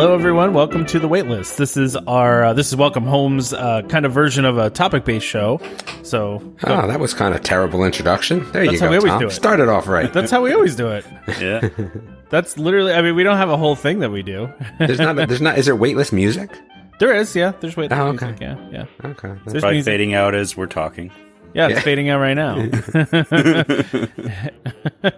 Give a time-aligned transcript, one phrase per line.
[0.00, 0.54] Hello, everyone.
[0.54, 1.56] Welcome to the Waitlist.
[1.56, 5.04] This is our uh, this is Welcome Home's uh, kind of version of a topic
[5.04, 5.60] based show.
[6.02, 8.50] So Oh, that was kind of terrible introduction.
[8.52, 8.86] There you That's go.
[8.86, 9.20] how we always Tom.
[9.20, 9.32] do it.
[9.32, 10.10] Started off right.
[10.14, 11.04] that's how we always do it.
[11.38, 11.68] Yeah.
[12.30, 12.94] That's literally.
[12.94, 14.50] I mean, we don't have a whole thing that we do.
[14.78, 15.16] There's not.
[15.16, 15.58] There's not.
[15.58, 16.58] Is there waitlist music?
[16.98, 17.52] there is, yeah.
[17.60, 18.26] There's waitlist Oh, okay.
[18.26, 18.40] music.
[18.40, 18.84] Yeah, yeah.
[19.10, 19.34] Okay.
[19.44, 19.92] There's Probably music.
[19.92, 21.10] fading out as we're talking.
[21.54, 21.80] Yeah, it's Yeah.
[21.80, 22.56] fading out right now.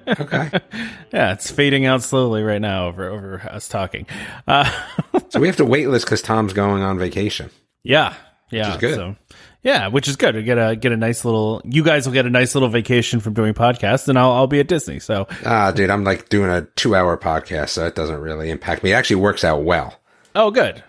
[0.08, 0.50] Okay.
[1.12, 4.06] yeah, it's fading out slowly right now over over us talking.
[4.46, 4.70] Uh,
[5.30, 7.50] So we have to waitlist because Tom's going on vacation.
[7.84, 8.14] Yeah,
[8.50, 8.94] yeah, is good.
[8.96, 9.16] So,
[9.62, 10.34] yeah, which is good.
[10.34, 11.62] We get a get a nice little.
[11.64, 14.60] You guys will get a nice little vacation from doing podcasts, and I'll I'll be
[14.60, 14.98] at Disney.
[15.00, 18.92] So Ah, dude, I'm like doing a two-hour podcast, so it doesn't really impact me.
[18.92, 19.98] It actually works out well.
[20.34, 20.82] oh, good.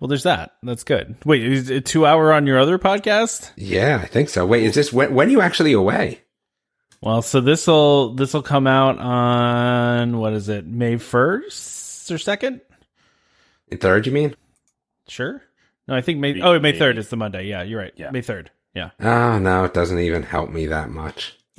[0.00, 0.56] Well, there's that.
[0.62, 1.16] That's good.
[1.26, 3.52] Wait, is it two hour on your other podcast?
[3.56, 4.46] Yeah, I think so.
[4.46, 5.14] Wait, is this when?
[5.14, 6.22] When are you actually away?
[7.02, 10.66] Well, so this will this will come out on what is it?
[10.66, 12.62] May first or second?
[13.70, 14.34] Third, you mean?
[15.06, 15.42] Sure.
[15.86, 16.40] No, I think May.
[16.40, 17.46] Oh, May third is the Monday.
[17.46, 17.92] Yeah, you're right.
[17.94, 18.10] Yeah.
[18.10, 18.50] May third.
[18.74, 18.90] Yeah.
[19.00, 21.36] Oh no, it doesn't even help me that much.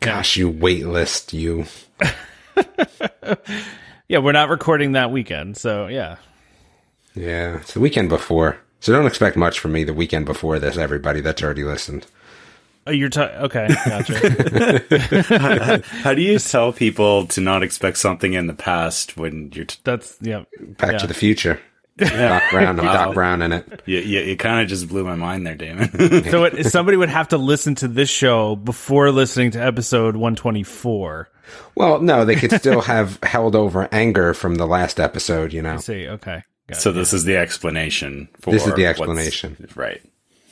[0.00, 1.64] Gosh, you waitlist, you.
[4.08, 6.16] Yeah, we're not recording that weekend, so yeah.
[7.18, 10.76] Yeah, it's the weekend before, so don't expect much from me the weekend before this.
[10.76, 12.06] Everybody that's already listened.
[12.86, 13.68] Oh, you're t- okay.
[13.84, 15.82] Gotcha.
[16.02, 19.66] How do you tell people to not expect something in the past when you're?
[19.66, 20.44] T- That's yeah.
[20.60, 20.98] Back Yeah.
[20.98, 21.60] to the Future.
[21.98, 22.78] Doc Brown.
[22.78, 23.82] I'm Doc Brown in it.
[23.84, 25.90] you, you, it kind of just blew my mind there, Damon.
[26.30, 31.28] So it, somebody would have to listen to this show before listening to episode 124.
[31.74, 35.52] Well, no, they could still have held over anger from the last episode.
[35.52, 35.74] You know.
[35.74, 36.06] I see.
[36.08, 36.44] Okay.
[36.68, 36.80] Got it.
[36.80, 38.28] so this is the explanation.
[38.40, 39.68] For This is the explanation.
[39.74, 40.00] right?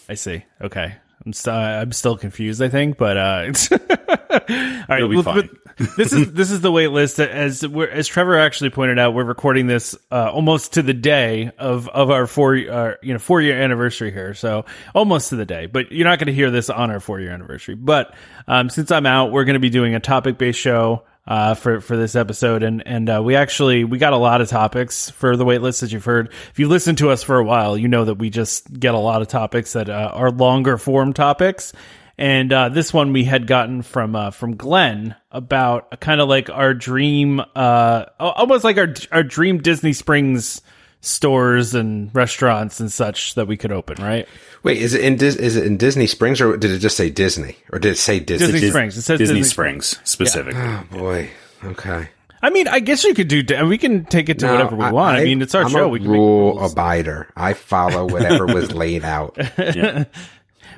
[0.08, 0.44] I see.
[0.60, 0.94] Okay.
[1.24, 2.62] I'm st- I'm still confused.
[2.62, 4.98] I think, but uh, it's all right.
[4.98, 5.48] You'll be well, fine.
[5.96, 7.18] this is this is the wait list.
[7.18, 11.50] As we're, as Trevor actually pointed out, we're recording this uh, almost to the day
[11.58, 14.34] of of our four uh, you know four year anniversary here.
[14.34, 17.18] So almost to the day, but you're not going to hear this on our four
[17.18, 17.74] year anniversary.
[17.74, 18.14] But
[18.46, 21.80] um, since I'm out, we're going to be doing a topic based show uh, for
[21.80, 25.36] for this episode, and and uh, we actually we got a lot of topics for
[25.36, 26.32] the wait list as you've heard.
[26.50, 28.98] If you listened to us for a while, you know that we just get a
[28.98, 31.72] lot of topics that uh, are longer form topics.
[32.18, 36.48] And uh, this one we had gotten from uh, from Glenn about kind of like
[36.48, 40.62] our dream, uh, almost like our our dream Disney Springs
[41.00, 44.26] stores and restaurants and such that we could open, right?
[44.62, 47.10] Wait, is it in Dis- is it in Disney Springs or did it just say
[47.10, 48.46] Disney or did it say Disney?
[48.46, 48.96] Disney Dis- Springs.
[48.96, 50.60] It says Disney, Disney Springs specifically.
[50.60, 51.30] Oh boy.
[51.64, 52.08] Okay.
[52.42, 53.42] I mean, I guess you could do.
[53.66, 55.16] We can take it to whatever we No, want.
[55.18, 55.84] I, mean, it's our I'm show.
[55.84, 56.74] A we can make rule rules.
[56.74, 57.26] abider.
[57.34, 59.36] I follow whatever was laid out.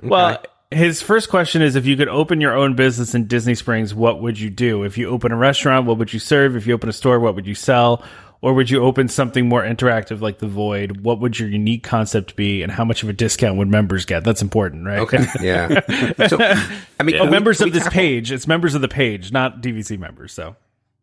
[0.02, 3.94] Well, his first question is if you could open your own business in Disney Springs,
[3.94, 4.84] what would you do?
[4.84, 6.56] If you open a restaurant, what would you serve?
[6.56, 8.04] If you open a store, what would you sell?
[8.40, 11.00] Or would you open something more interactive like The Void?
[11.00, 12.62] What would your unique concept be?
[12.62, 14.22] And how much of a discount would members get?
[14.22, 15.00] That's important, right?
[15.00, 15.26] Okay.
[15.40, 15.80] Yeah.
[16.28, 18.30] So, I mean, Oh, we- members we of this tackle- page.
[18.30, 20.32] It's members of the page, not DVC members.
[20.32, 20.54] So.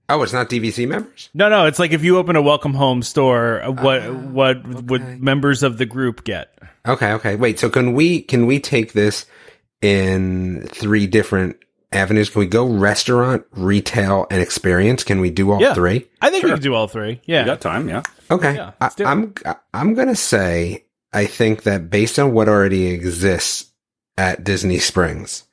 [0.07, 1.29] Oh, it's not DVC members.
[1.34, 5.19] No, no, it's like if you open a welcome home store, uh, what what would
[5.22, 6.56] members of the group get?
[6.88, 7.12] Okay.
[7.13, 7.35] Okay.
[7.35, 7.59] Wait.
[7.59, 9.25] So can we can we take this
[9.81, 11.57] in three different
[11.91, 12.29] avenues?
[12.29, 15.03] Can we go restaurant, retail, and experience?
[15.03, 15.73] Can we do all Yeah.
[15.73, 16.07] three?
[16.22, 17.22] I think we can do all three.
[17.25, 17.41] Yeah.
[17.41, 18.03] You got time, yeah.
[18.31, 18.56] Okay.
[18.56, 19.07] Yeah, I, let's do it.
[19.07, 19.34] I'm
[19.73, 23.72] I'm gonna say I think that based on what already exists
[24.18, 25.44] at Disney Springs,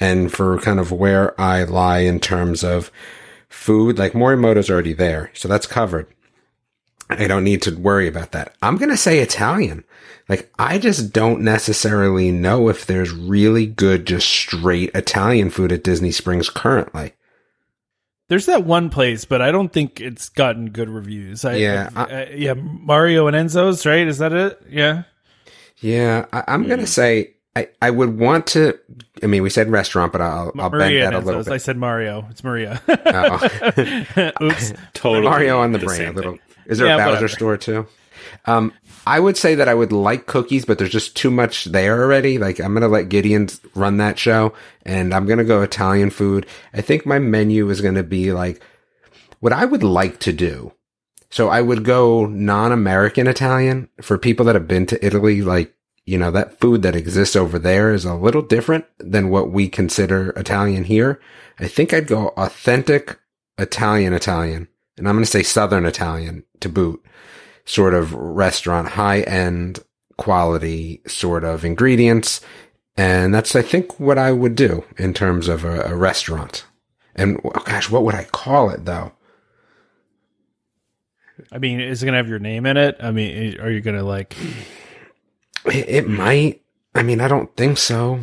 [0.00, 2.90] and for kind of where I lie in terms of
[3.48, 6.06] food, like Morimoto's already there, so that's covered.
[7.20, 8.54] I don't need to worry about that.
[8.62, 9.84] I'm gonna say Italian.
[10.28, 15.84] Like I just don't necessarily know if there's really good, just straight Italian food at
[15.84, 17.12] Disney Springs currently.
[18.28, 21.44] There's that one place, but I don't think it's gotten good reviews.
[21.44, 24.06] I, Yeah, I- uh, yeah, Mario and Enzo's, right?
[24.06, 24.58] Is that it?
[24.70, 25.02] Yeah.
[25.80, 28.78] Yeah, I, I'm gonna say I, I would want to.
[29.22, 31.48] I mean, we said restaurant, but I'll I'll bend that a little Enzo's.
[31.48, 32.26] I said Mario.
[32.30, 32.80] It's Maria.
[32.88, 33.48] Oh.
[34.42, 34.72] Oops.
[34.94, 35.24] Totally.
[35.28, 36.08] Mario on the the brain.
[36.08, 36.32] A little.
[36.32, 36.40] thing.
[36.66, 37.28] Is there Yeah, a Bowser whatever.
[37.28, 37.86] store too?
[38.46, 38.72] Um,
[39.06, 42.38] I would say that I would like cookies, but there's just too much there already.
[42.38, 44.52] Like I'm gonna let Gideon run that show,
[44.84, 46.46] and I'm gonna go Italian food.
[46.72, 48.62] I think my menu is gonna be like
[49.40, 50.72] what I would like to do.
[51.30, 55.74] So I would go non-American Italian for people that have been to Italy, like
[56.04, 59.68] you know, that food that exists over there is a little different than what we
[59.68, 61.20] consider Italian here.
[61.60, 63.18] I think I'd go authentic
[63.56, 64.66] Italian Italian.
[65.02, 67.04] And I'm going to say Southern Italian to boot
[67.64, 69.80] sort of restaurant, high end
[70.16, 72.40] quality sort of ingredients.
[72.96, 76.66] And that's, I think, what I would do in terms of a, a restaurant.
[77.16, 79.10] And oh gosh, what would I call it though?
[81.50, 82.96] I mean, is it gonna have your name in it?
[83.00, 84.36] I mean, are you gonna like?
[85.64, 86.62] It, it might.
[86.94, 88.20] I mean, I don't think so.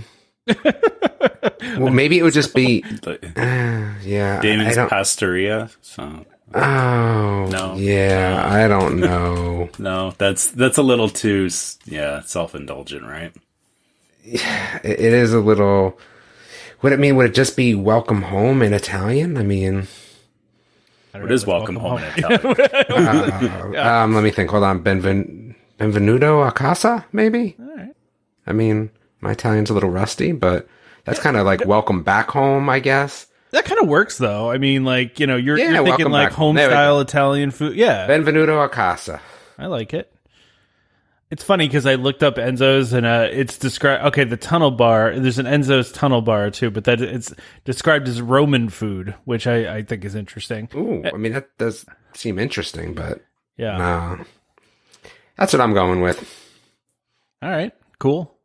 [0.63, 2.85] well, maybe it would just be.
[3.05, 4.41] Uh, yeah.
[4.41, 5.69] Damon's don't, Pastoria.
[5.81, 7.75] So oh, No.
[7.77, 9.69] Yeah, I don't know.
[9.79, 11.49] no, that's that's a little too
[11.85, 13.33] yeah self indulgent, right?
[14.23, 14.41] it,
[14.83, 15.97] it is a little.
[16.81, 17.15] Would it mean?
[17.15, 19.37] Would it just be "Welcome Home" in Italian?
[19.37, 19.87] I mean,
[21.13, 23.75] I don't It know, is like, welcome, home in Italian.
[23.75, 24.49] uh, um, let me think.
[24.49, 24.83] Hold on.
[24.83, 27.55] Benven, Benvenuto a casa, maybe.
[27.59, 27.95] All right.
[28.47, 28.91] I mean,
[29.21, 30.67] my Italian's a little rusty, but
[31.05, 33.25] that's kind of like "Welcome Back Home," I guess.
[33.51, 34.51] That kind of works though.
[34.51, 36.33] I mean, like you know, you're, Yeah, you're thinking like back.
[36.37, 37.75] home There style Italian food.
[37.75, 39.21] Yeah, Benvenuto a casa.
[39.57, 40.13] I like it.
[41.31, 44.05] It's funny because I looked up Enzo's and uh, it's described.
[44.07, 45.19] Okay, the tunnel bar.
[45.19, 47.33] There's an Enzo's tunnel bar too, but that it's
[47.65, 50.69] described as Roman food, which I, I think is interesting.
[50.75, 53.21] Ooh, I mean that does seem interesting, but
[53.57, 53.77] Yeah.
[53.77, 54.25] no,
[55.37, 56.19] that's what I'm going with.
[57.43, 57.73] All right.
[57.99, 58.35] Cool.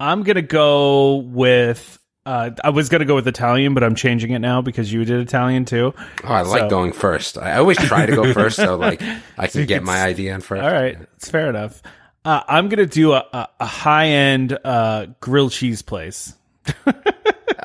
[0.00, 1.98] I'm gonna go with.
[2.26, 5.20] Uh, I was gonna go with Italian, but I'm changing it now because you did
[5.20, 5.92] Italian too.
[6.24, 7.36] Oh, I like going first.
[7.36, 9.02] I always try to go first, so like
[9.36, 10.62] I can get my s- idea in first.
[10.62, 11.82] All right, it's fair enough.
[12.24, 16.34] Uh, I'm gonna do a, a, a high end uh, grilled cheese place.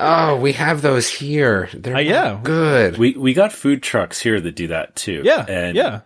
[0.02, 1.68] Oh, we have those here.
[1.74, 2.40] They're Uh, yeah.
[2.42, 2.96] good.
[2.96, 5.20] we we got food trucks here that do that too.
[5.26, 6.00] Yeah, and yeah.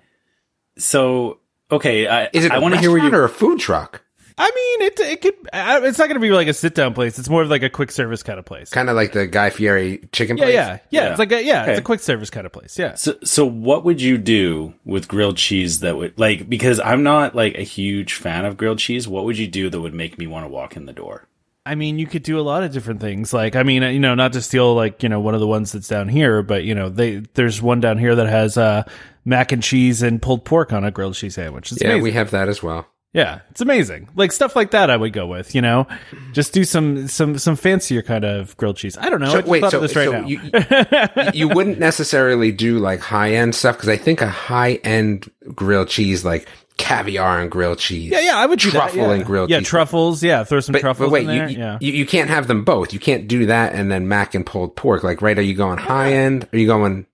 [0.78, 1.38] So
[1.70, 3.60] okay, I Is it I a want to hear where restaurant you or a food
[3.60, 4.03] truck?
[4.36, 5.34] I mean, it it could.
[5.52, 7.18] It's not gonna be like a sit down place.
[7.20, 8.68] It's more of like a quick service kind of place.
[8.70, 10.54] Kind of like the Guy Fieri chicken Yeah, place.
[10.54, 11.10] yeah, yeah, Yeah.
[11.10, 12.76] It's like a yeah, it's a quick service kind of place.
[12.76, 12.94] Yeah.
[12.94, 17.36] So, so what would you do with grilled cheese that would like because I'm not
[17.36, 19.06] like a huge fan of grilled cheese.
[19.06, 21.28] What would you do that would make me want to walk in the door?
[21.66, 23.32] I mean, you could do a lot of different things.
[23.32, 25.70] Like, I mean, you know, not to steal like you know one of the ones
[25.70, 28.82] that's down here, but you know, they there's one down here that has uh
[29.24, 31.70] mac and cheese and pulled pork on a grilled cheese sandwich.
[31.70, 32.02] It's Yeah, amazing.
[32.02, 32.86] we have that as well.
[33.14, 34.08] Yeah, it's amazing.
[34.16, 35.54] Like stuff like that, I would go with.
[35.54, 35.86] You know,
[36.32, 38.98] just do some some some fancier kind of grilled cheese.
[38.98, 39.26] I don't know.
[39.28, 40.26] I So just wait, so, this right so now.
[40.26, 45.30] you you wouldn't necessarily do like high end stuff because I think a high end
[45.54, 48.10] grilled cheese like caviar and grilled cheese.
[48.10, 49.12] yeah, yeah, I would do that, truffle yeah.
[49.14, 49.52] and grilled cheese.
[49.54, 49.68] Yeah, cheese.
[49.68, 50.22] truffles.
[50.24, 51.48] Yeah, throw some But, truffles but wait, in there.
[51.48, 51.78] you, yeah.
[51.80, 52.92] you you can't have them both.
[52.92, 55.04] You can't do that and then mac and pulled pork.
[55.04, 55.38] Like, right?
[55.38, 56.48] Are you going high end?
[56.52, 57.06] Are you going?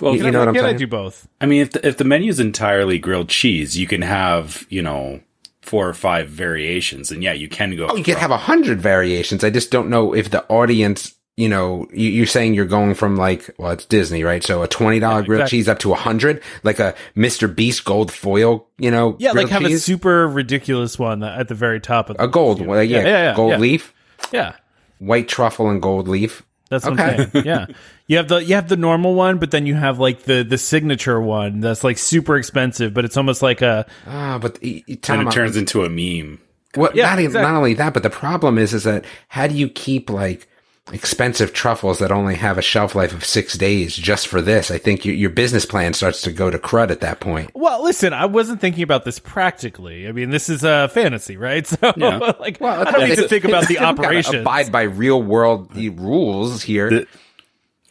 [0.00, 0.78] Well, You- you know what I'm Can I saying?
[0.78, 1.28] do both?
[1.42, 5.20] I mean, if the, if the menu's entirely grilled cheese, you can have you know
[5.62, 7.86] four or five variations, and yeah, you can go.
[7.88, 9.42] Oh, you could have a hundred variations.
[9.44, 11.14] I just don't know if the audience.
[11.34, 14.44] You know, you, you're saying you're going from like, well, it's Disney, right?
[14.44, 15.58] So a twenty dollar Yeah, grilled exactly.
[15.58, 17.52] cheese up to a hundred, like a Mr.
[17.52, 18.68] Beast gold foil.
[18.76, 22.18] You know, Yeah, like grilled have a super ridiculous one at the very top of
[22.18, 23.58] the a gold, one, like, yeah, yeah, yeah, gold yeah.
[23.58, 23.94] leaf,
[24.30, 24.56] Yeah,
[24.98, 26.42] white truffle, and gold leaf.
[26.72, 27.22] That's what Okay.
[27.22, 27.44] I'm saying.
[27.46, 27.66] Yeah,
[28.06, 30.58] you have the you have the normal one, but then you have like the the
[30.58, 34.98] signature one that's like super expensive, but it's almost like a Ah, but y- y-
[35.08, 36.40] and it turns into a meme.
[36.74, 36.96] what?
[36.96, 37.42] Yeah, not, exactly.
[37.52, 40.48] not only that, but the problem is, is that how do you keep like
[40.92, 44.70] expensive truffles that only have a shelf life of six days just for this?
[44.70, 47.50] I think your your business plan starts to go to crud at that point.
[47.54, 50.06] Well, listen, I wasn't thinking about this practically.
[50.08, 51.66] I mean, this is a fantasy, right?
[51.72, 52.32] So, Yeah.
[52.38, 54.42] like, Well, I don't need to think about the it's operations.
[54.42, 56.90] Abide by real world rules here.
[56.90, 57.06] The-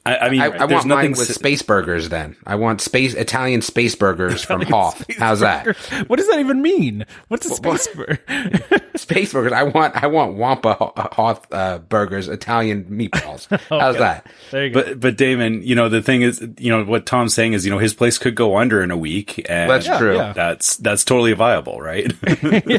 [0.03, 2.09] I, I mean, I, I there's want mine with s- space burgers.
[2.09, 5.05] Then I want space Italian space burgers from Hoth.
[5.17, 5.67] How's that?
[6.07, 7.05] What does that even mean?
[7.27, 8.19] What's a space burger?
[8.95, 9.53] Space burgers.
[9.53, 13.47] I want I want Wampa Ho- Hoth uh, burgers, Italian meatballs.
[13.69, 14.27] How's that?
[14.51, 14.83] There you go.
[14.83, 17.71] but but Damon, you know the thing is, you know what Tom's saying is, you
[17.71, 20.15] know his place could go under in a week, and That's true.
[20.17, 20.33] yeah.
[20.33, 22.11] That's that's totally viable, right?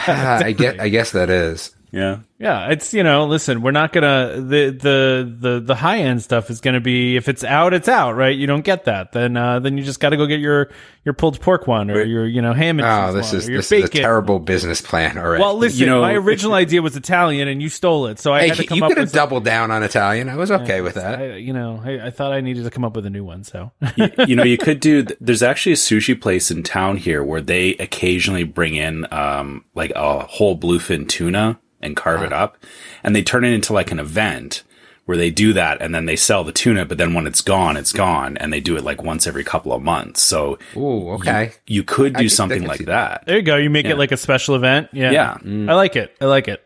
[0.06, 0.80] Ah, I get.
[0.80, 1.74] I guess that is.
[1.92, 2.18] Yeah.
[2.38, 6.50] Yeah, it's you know, listen, we're not gonna the the the the high end stuff
[6.50, 8.36] is gonna be if it's out, it's out, right?
[8.36, 10.68] You don't get that, then uh then you just got to go get your
[11.04, 13.70] your pulled pork one or your you know ham and Oh, this one is this
[13.70, 15.40] is a terrible business plan already.
[15.40, 18.40] Well, listen, You know- my original idea was Italian, and you stole it, so I
[18.40, 19.08] hey, had to you come up could with.
[19.10, 20.28] have doubled down on Italian.
[20.28, 21.20] I was okay with that.
[21.20, 23.44] I, you know, I, I thought I needed to come up with a new one.
[23.44, 25.04] So you, you know, you could do.
[25.20, 29.92] There's actually a sushi place in town here where they occasionally bring in um like
[29.94, 32.56] a whole bluefin tuna and carve it up,
[33.02, 34.62] and they turn it into like an event
[35.04, 37.76] where they do that and then they sell the tuna, but then when it's gone,
[37.76, 40.22] it's gone, and they do it like once every couple of months.
[40.22, 41.52] So Ooh, okay.
[41.66, 43.24] you could do I something like that.
[43.26, 43.56] There you go.
[43.56, 43.92] You make Yeah.
[43.92, 44.90] it like a special event.
[44.92, 45.10] Yeah.
[45.10, 45.36] Yeah.
[45.44, 46.16] I like it.
[46.20, 46.62] I like it.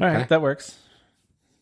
[0.00, 0.26] All right, Okay.
[0.28, 0.76] that works.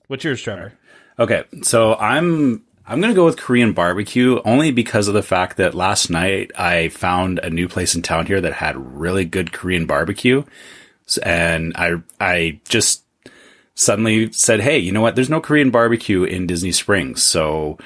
[0.08, 0.72] What's yours, Trevor?
[1.18, 5.74] Okay, so I'm I'm gonna go with Korean barbecue only because of the fact that
[5.74, 9.86] last night I found a new place in town here that had really good Korean
[9.86, 10.44] barbecue, S-
[11.22, 13.04] and I I just
[13.74, 15.14] suddenly said, hey, you know what?
[15.14, 17.78] There's no Korean barbecue in Disney Springs, so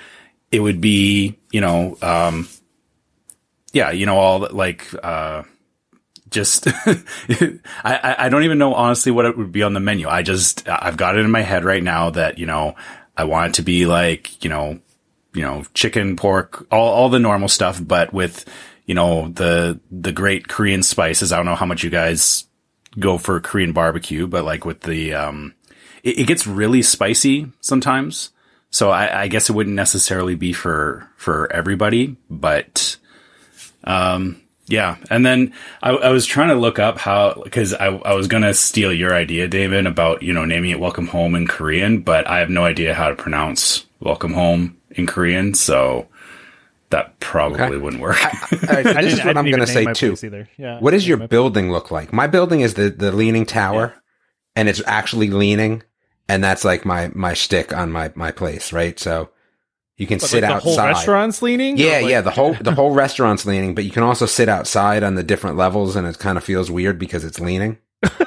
[0.50, 2.48] it would be you know um
[3.72, 5.42] yeah you know all like uh
[6.30, 6.68] just
[7.84, 10.08] I, I don't even know honestly what it would be on the menu.
[10.08, 12.76] I just I've got it in my head right now that you know
[13.16, 14.78] I want it to be like you know
[15.34, 18.44] you know chicken pork all all the normal stuff, but with
[18.86, 21.32] you know the the great Korean spices.
[21.32, 22.44] I don't know how much you guys
[22.99, 25.54] go for Korean barbecue, but like with the um
[26.02, 28.30] it, it gets really spicy sometimes.
[28.70, 32.97] So I, I guess it wouldn't necessarily be for for everybody, but
[33.85, 38.14] um yeah, and then I, I was trying to look up how because I, I
[38.14, 42.02] was gonna steal your idea, David, about you know naming it "Welcome Home" in Korean,
[42.02, 46.06] but I have no idea how to pronounce "Welcome Home" in Korean, so
[46.90, 47.76] that probably Okay.
[47.76, 48.16] wouldn't work.
[48.25, 48.30] All
[48.68, 50.16] right, I this is I what I'm going to say too.
[50.59, 50.78] Yeah.
[50.80, 52.12] What does your My- building look like?
[52.12, 53.94] My building is the the leaning tower,
[54.56, 55.82] and it's actually leaning,
[56.28, 58.99] and that's like my my shtick on my my place, right?
[58.99, 59.30] So
[59.97, 60.88] you can But, sit like, the whole outside.
[60.88, 61.76] restaurant's leaning?
[61.76, 62.20] Yeah, like- yeah.
[62.23, 65.56] The whole the whole restaurant's leaning, but you can also sit outside on the different
[65.56, 67.78] levels, and it kind of feels weird because it's leaning.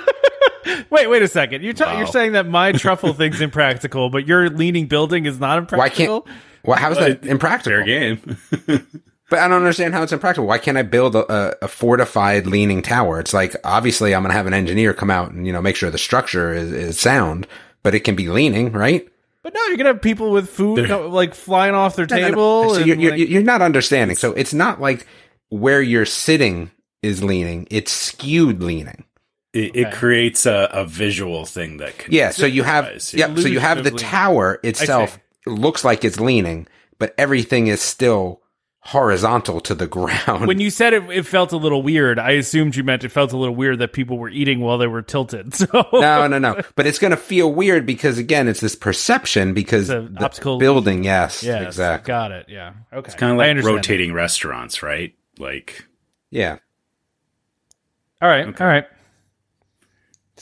[0.90, 1.64] Wait, wait a second.
[1.64, 1.98] You're, ta- Wow.
[1.98, 5.80] you're saying that my truffle thing's impractical, but your leaning building is not impractical.
[5.80, 6.22] Why impractical?
[6.22, 6.38] can't?
[6.66, 7.84] Well, how's that impractical?
[7.84, 8.38] Fair game.
[9.30, 10.46] But I don't understand how it's impractical.
[10.46, 13.20] Why can't I build a, a, a fortified leaning tower?
[13.20, 15.76] It's like obviously I'm going to have an engineer come out and you know make
[15.76, 17.48] sure the structure is, is sound,
[17.82, 19.08] but it can be leaning, right?
[19.42, 22.22] But no, you're gonna have people with food go, like flying off their No, no,
[22.22, 22.28] no.
[22.30, 22.70] table.
[22.72, 24.18] So and, you're, you're, like- you're not understanding.
[24.18, 25.08] So it's not like
[25.50, 26.70] where you're sitting
[27.02, 29.04] is leaning; it's skewed leaning.
[29.54, 32.30] It, it creates a, a visual thing that can Yeah.
[32.32, 33.34] So you have yeah.
[33.36, 33.98] So you have the leaning.
[33.98, 36.68] tower itself looks like it's leaning,
[37.00, 38.42] but everything is still
[38.86, 40.46] horizontal to the ground.
[40.46, 42.20] when you said it, it felt a little weird.
[42.20, 44.88] I assumed you meant it felt a little weird that people were eating while they
[44.88, 45.54] were tilted.
[45.56, 46.62] So no, no, no.
[46.76, 50.26] But it's going to feel weird because again, it's this perception because It's a the
[50.26, 51.04] optical building.
[51.06, 52.08] Yes, yes, exactly.
[52.08, 52.48] got it.
[52.50, 53.08] Yeah, okay.
[53.08, 55.16] It's kind of like understand rotating restaurants, right?
[55.40, 55.86] Like
[56.30, 56.56] Yeah.
[56.56, 56.62] that.
[58.22, 58.86] All right, all right.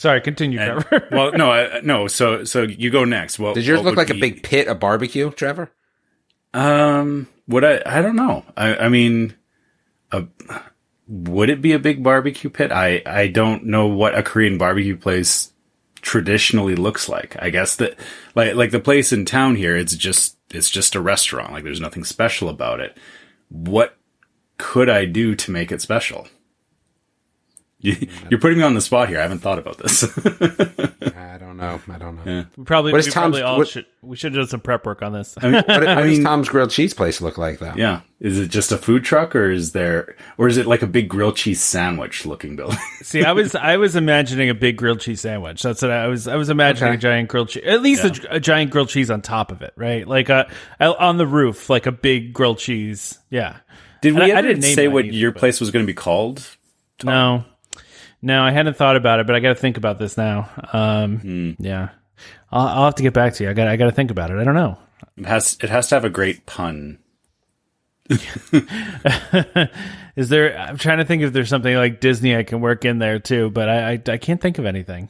[0.01, 1.08] Sorry, continue, and- Trevor.
[1.12, 2.08] well, no, I, no.
[2.08, 3.38] So so you go next.
[3.38, 5.70] Well, Does yours look would like a big pit of barbecue, Trevor?
[6.55, 7.84] Um, would I?
[7.86, 8.43] I don't know.
[8.58, 9.36] I, I mean,
[10.12, 10.25] a,
[11.08, 12.72] would it be a big barbecue pit?
[12.72, 15.53] I I don't know what a Korean barbecue place
[16.01, 17.36] traditionally looks like.
[17.39, 17.96] I guess that
[18.34, 21.53] like like the place in town here, it's just it's just a restaurant.
[21.53, 22.98] Like there's nothing special about it.
[23.50, 23.96] What
[24.58, 26.27] could I do to make it special?
[27.82, 29.18] You, you're putting me on the spot here.
[29.18, 30.04] I haven't thought about this.
[31.16, 31.80] I don't know.
[31.92, 32.22] I don't know.
[32.32, 32.44] Yeah.
[32.56, 34.86] We probably, What is we probably all what- should we should have done some prep
[34.86, 35.36] work on this.
[35.40, 37.74] I mean, What, what I does mean, Tom's grilled cheese place look like, though?
[37.76, 38.02] yeah.
[38.20, 41.10] Is it just a food truck, or is there, or is it like a big
[41.10, 42.78] grilled cheese sandwich looking building?
[43.02, 45.62] See, I was I was imagining a big grilled cheese sandwich.
[45.64, 46.28] That's what I was.
[46.28, 46.98] I was imagining Okay.
[46.98, 49.74] a giant grilled cheese, at least a, a giant grilled cheese on top of it,
[49.76, 50.08] right?
[50.08, 50.48] Like a
[50.80, 53.18] on the roof, like a big grilled cheese.
[53.32, 53.58] Yeah.
[54.02, 55.84] Did we And I- I ever didn't say what either, your but- place was going
[55.84, 56.44] to be called?
[57.04, 57.46] No,
[58.22, 60.50] no, I hadn't thought about it, but I got to think about this now.
[60.74, 61.90] Um, yeah,
[62.51, 63.50] I'll, I'll have to get back to you.
[63.50, 64.38] I got I got to think about it.
[64.38, 64.78] I don't know.
[65.18, 67.00] It has it has to have a great pun.
[70.16, 70.58] Is there?
[70.58, 73.50] I'm trying to think if there's something like Disney I can work in there too,
[73.50, 75.10] but I I, I can't think of anything.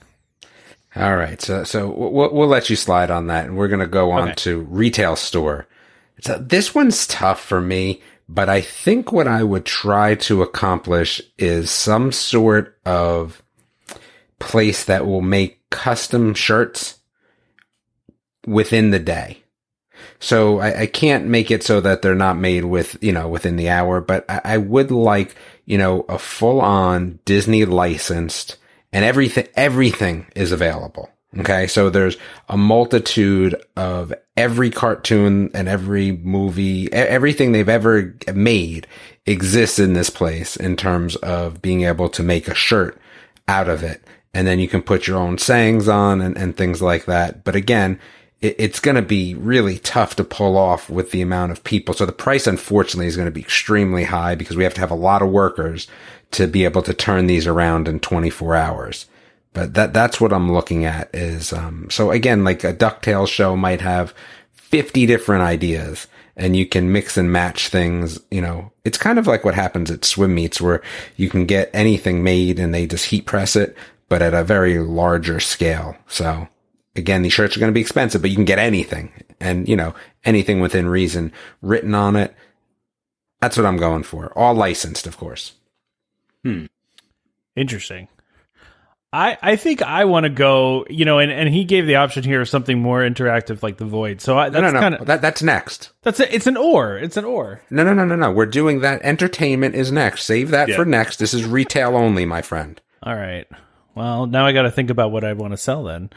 [0.95, 1.41] All right.
[1.41, 4.23] So, so we'll, we'll let you slide on that, and we're going to go on
[4.23, 4.33] Okay.
[4.35, 5.65] to retail store.
[6.19, 8.01] So this one's tough for me,
[8.33, 13.43] but I think what I would try to accomplish is some sort of
[14.39, 16.99] place that will make custom shirts
[18.47, 19.43] within the day.
[20.19, 23.57] So I, I can't make it so that they're not made with, you know, within
[23.57, 25.35] the hour, but I, I would like,
[25.65, 28.55] you know, a full on Disney licensed
[28.93, 31.10] and everything, everything is available.
[31.39, 31.67] Okay.
[31.67, 32.17] So there's
[32.49, 38.87] a multitude of every cartoon and every movie, everything they've ever made
[39.25, 42.99] exists in this place in terms of being able to make a shirt
[43.47, 44.01] out of it.
[44.33, 47.43] And then you can put your own sayings on and, and things like that.
[47.43, 47.99] But again,
[48.41, 51.93] it, it's going to be really tough to pull off with the amount of people.
[51.93, 54.91] So the price, unfortunately, is going to be extremely high because we have to have
[54.91, 55.87] a lot of workers
[56.31, 59.05] to be able to turn these around in 24 hours.
[59.53, 63.55] But that that's what I'm looking at is um so again like a DuckTales show
[63.57, 64.13] might have
[64.53, 68.71] 50 different ideas and you can mix and match things, you know.
[68.85, 70.81] It's kind of like what happens at swim meets where
[71.17, 73.75] you can get anything made and they just heat press it
[74.11, 75.95] but at a very larger scale.
[76.05, 76.49] So
[76.97, 79.77] again, these shirts are going to be expensive, but you can get anything and, you
[79.77, 81.31] know, anything within reason
[81.61, 82.35] written on it.
[83.39, 84.37] That's what I'm going for.
[84.37, 85.53] All licensed, of course.
[86.43, 86.65] Hmm.
[87.55, 88.09] Interesting.
[89.13, 92.23] I, I think I want to go, you know, and, and he gave the option
[92.23, 94.21] here of something more interactive like the void.
[94.21, 94.79] So I, that's no, no.
[94.79, 95.91] kind of that, that's next.
[96.01, 96.97] that's a, it's an or.
[96.97, 97.61] It's an or.
[97.69, 98.31] No, no, no, no, no.
[98.31, 99.01] We're doing that.
[99.01, 100.23] Entertainment is next.
[100.23, 100.77] Save that Yeah.
[100.77, 101.17] for next.
[101.17, 102.79] This is retail only, my friend.
[103.03, 103.47] All right.
[103.95, 106.09] Well, now I got to think about what I want to sell then.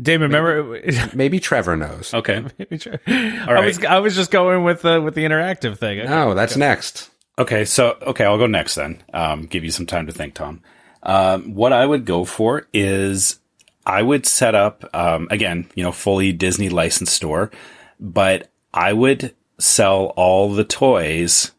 [0.00, 0.80] Damon, remember?
[1.14, 2.14] Maybe Trevor knows.
[2.14, 2.36] Okay.
[3.06, 3.66] I right.
[3.66, 5.98] was I was just going with the with the interactive thing.
[6.06, 7.10] No, that's next.
[7.38, 9.02] Okay, so okay, I'll go next then.
[9.12, 10.62] Um, give you some time to think, Tom.
[11.02, 13.38] Um, what I would go for is
[13.86, 17.50] I would set up um, again, you know, fully Disney licensed store,
[17.98, 21.52] but I would sell all the toys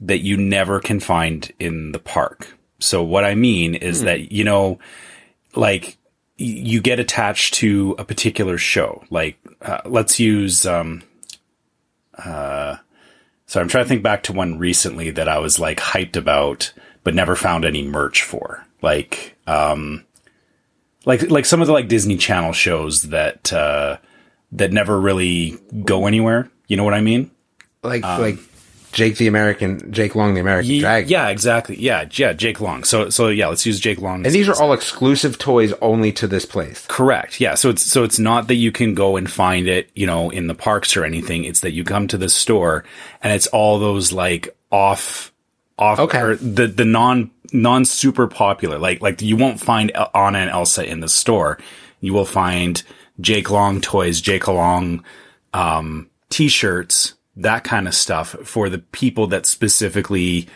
[0.00, 2.56] that you never can find in the park.
[2.78, 4.78] So what I mean is that you know,
[5.54, 5.98] like
[6.38, 9.04] y- you get attached to a particular show.
[9.10, 11.02] Like uh, let's use um,
[13.48, 16.72] so I'm trying to think back to one recently that I was like hyped about,
[17.02, 18.66] but never found any merch for.
[18.82, 20.04] Like, um,
[21.04, 23.98] like like some of the like Disney Channel shows that uh,
[24.52, 26.50] that never really go anywhere.
[26.66, 27.30] You know what I mean?
[27.82, 28.38] Like, like
[28.92, 31.08] Jake the American, Jake Long the American Ye- Dragon.
[31.08, 31.76] Yeah, exactly.
[31.78, 32.84] Yeah, yeah, Jake Long.
[32.84, 34.24] So so yeah, let's use Jake Long.
[34.24, 36.86] And these are all exclusive toys only to this place.
[36.88, 37.40] Correct.
[37.40, 37.54] Yeah.
[37.54, 40.46] So it's so it's not that you can go and find it, you know, in
[40.46, 41.44] the parks or anything.
[41.44, 42.84] It's that you come to the store
[43.22, 45.32] and it's all those like off
[45.78, 46.34] off Okay.
[46.34, 48.78] the the non non super popular.
[48.78, 51.58] Like like you won't find Anna and Elsa in the store.
[52.00, 52.82] You will find
[53.20, 55.04] Jake Long toys, Jake Long
[55.54, 60.46] um t-shirts, that kind of stuff for the people that specifically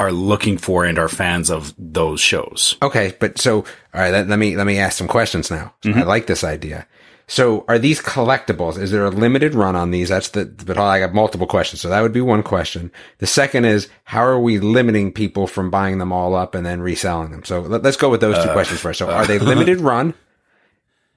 [0.00, 2.76] are looking for and are fans of those shows.
[2.80, 3.58] Okay, but so
[3.94, 5.74] all right, let, let me let me ask some questions now.
[5.82, 6.86] So I like this idea.
[7.30, 8.78] So are these collectibles?
[8.78, 10.08] Is there a limited run on these?
[10.08, 11.82] That's the but I got multiple questions.
[11.82, 12.90] So that would be one question.
[13.18, 16.80] The second is how are we limiting people from buying them all up and then
[16.80, 17.44] reselling them?
[17.44, 18.98] So let, us go with those two uh, questions first.
[18.98, 20.14] So are they uh, limited run?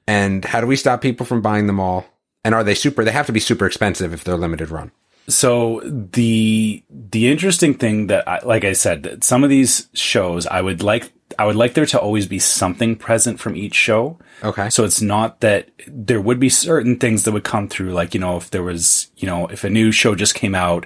[0.05, 2.05] And how do we stop people from buying them all?
[2.43, 3.05] And are they super?
[3.05, 4.91] They have to be super expensive if they're limited run.
[5.29, 10.45] So the the interesting thing that, I, like I said, that some of these shows,
[10.45, 14.19] I would like I would like there to always be something present from each show.
[14.43, 14.69] Okay.
[14.69, 18.19] So it's not that there would be certain things that would come through, like you
[18.19, 20.85] know, if there was, you know, if a new show just came out,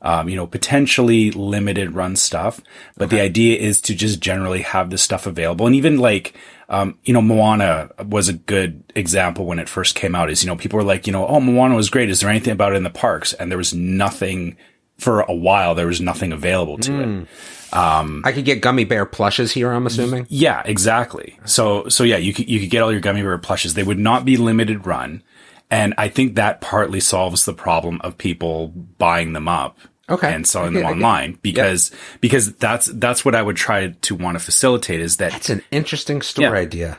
[0.00, 2.60] um, you know, potentially limited run stuff.
[2.96, 6.34] But the idea is to just generally have this stuff available, and even like.
[6.70, 10.28] Um, you know, Moana was a good example when it first came out.
[10.28, 12.10] Is you know, people were like, you know, oh, Moana was great.
[12.10, 13.32] Is there anything about it in the parks?
[13.32, 14.58] And there was nothing
[14.98, 15.74] for a while.
[15.74, 17.28] There was nothing available to it.
[17.72, 19.70] Um, I could get gummy bear plushes here.
[19.70, 20.26] I'm assuming.
[20.30, 21.38] Yeah, exactly.
[21.44, 23.74] So, so yeah, you could, you could get all your gummy bear plushes.
[23.74, 25.22] They would not be limited run.
[25.70, 29.78] And I think that partly solves the problem of people buying them up.
[30.10, 30.32] Okay.
[30.32, 30.94] And selling Okay, them okay.
[30.94, 31.90] online because,
[32.22, 35.62] because that's, that's what I would try to want to facilitate is that, It's an
[35.70, 36.52] interesting store Yeah.
[36.52, 36.98] idea.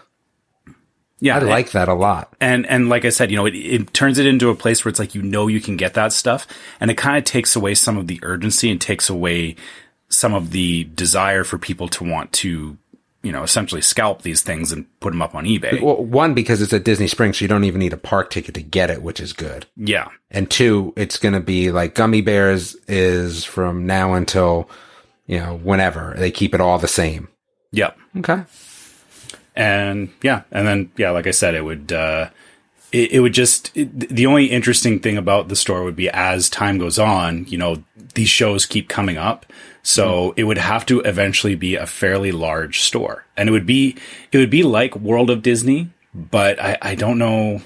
[1.20, 2.32] yeah, I like that a lot.
[2.40, 4.90] and and like I said, you know, it, it turns it into a place where
[4.92, 6.46] it's like you know you can get that stuff,
[6.80, 9.56] and it kind of takes away some of the urgency and takes away
[10.10, 12.78] some of the desire for people to want to,
[13.22, 15.82] you know, essentially scalp these things and put them up on eBay.
[15.82, 18.56] Well, one because it's at Disney Springs, so you don't even need a park ticket
[18.56, 19.66] to get it, which is good.
[19.76, 24.70] yeah, And two, it's going to be like Gummy Bears is from now until
[25.28, 27.28] you know whenever they keep it all the same.
[27.72, 28.42] yep, Okay.
[29.56, 31.92] and yeah, and then yeah, like I said, it would.
[31.92, 32.30] uh
[32.92, 36.50] it, it would just it, the only interesting thing about the store would be as
[36.50, 37.84] time goes on, you know,
[38.16, 39.46] these shows keep coming up.
[39.82, 43.26] So it would have to eventually be a fairly large store.
[43.38, 43.96] And it would be
[44.32, 47.62] it would be like World of Disney, but I, I don't know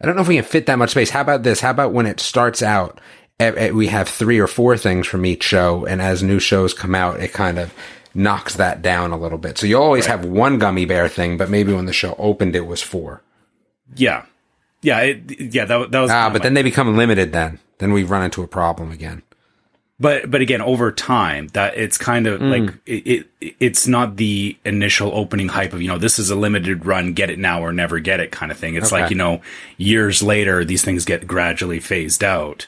[0.00, 1.10] I don't know if we can fit that much space.
[1.10, 1.60] How about this?
[1.60, 3.00] How about when it starts out,
[3.40, 7.20] we have three or four things from each show, and as new shows come out,
[7.20, 7.72] it kind of
[8.14, 9.58] knocks that down a little bit.
[9.58, 12.66] So you always have one gummy bear thing, but maybe when the show opened, it
[12.66, 13.22] was four.
[13.94, 14.24] Yeah.
[14.82, 17.32] Yeah, it, yeah, that, that was Ah, but my- then they become limited.
[17.32, 19.22] Then, then we run into a problem again.
[19.98, 22.50] But but again over time that it's kind of hmm.
[22.50, 26.36] like it, it it's not the initial opening hype of you know this is a
[26.36, 29.02] limited run get it now or never get it kind of thing it's Okay.
[29.02, 29.40] like you know
[29.76, 32.66] years later these things get gradually phased out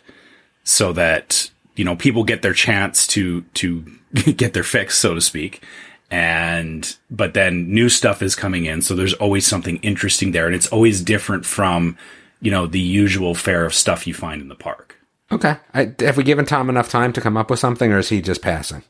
[0.64, 3.84] so that you know people get their chance to to
[4.36, 5.62] get their fix so to speak
[6.10, 10.54] and but then new stuff is coming in, so there's always something interesting there, and
[10.54, 11.98] it's always different from
[12.40, 14.97] you know the usual fare of stuff you find in the park.
[15.30, 15.56] Okay.
[15.74, 18.22] I, have we given Tom enough time to come up with something, or is he
[18.22, 18.82] just passing?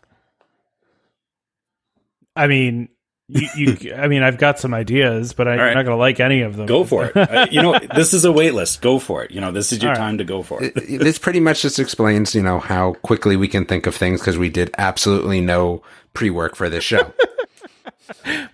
[2.36, 2.88] I mean,
[3.28, 5.74] you, you I mean, I've got some ideas, but I'm right.
[5.74, 6.66] not going to like any of them.
[6.66, 7.16] Go for it.
[7.28, 8.80] Uh, you know, this is a wait list.
[8.80, 9.30] Go for it.
[9.32, 10.00] You know, this is your All right.
[10.00, 10.74] time to go for it.
[10.74, 14.38] this pretty much just explains, you know, how quickly we can think of things because
[14.38, 15.82] we did absolutely no
[16.14, 17.12] pre-work for this show.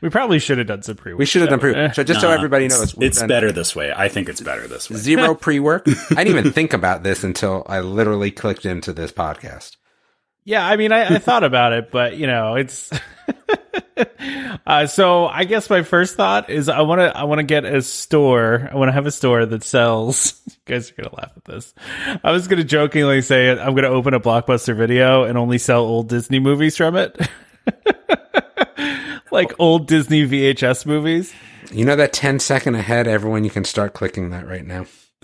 [0.01, 1.19] We probably should have done some pre work.
[1.19, 1.95] We should have done pre-work.
[1.95, 3.93] So just so everybody knows, It's done better this way.
[3.95, 4.97] I think it's better this way.
[4.97, 5.87] Zero pre-work.
[5.87, 9.77] I didn't even think about this until I literally clicked into this podcast.
[10.45, 12.93] Yeah, I mean, I, I thought about it, but you know, it's.
[14.67, 17.65] uh, so I guess my first thought is I want to I want to get
[17.65, 18.69] a store.
[18.71, 20.41] I want to have a store that sells.
[20.67, 21.75] You guys are gonna laugh at this.
[22.25, 23.51] I was gonna jokingly say.
[23.51, 27.21] I'm gonna open a blockbuster video and only sell old Disney movies from it.
[29.35, 31.35] Like old Disney VHS movies.
[31.71, 34.87] You know that 10 second ahead, everyone, you can start clicking that right now.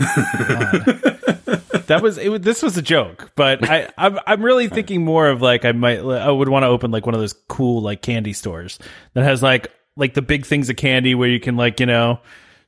[1.86, 2.42] that was it.
[2.42, 5.98] This was a joke, but I I'm, I'm really thinking more of like I might
[5.98, 8.78] I would want to open like one of those cool like candy stores
[9.12, 12.20] that has like like the big things of candy where you can like you know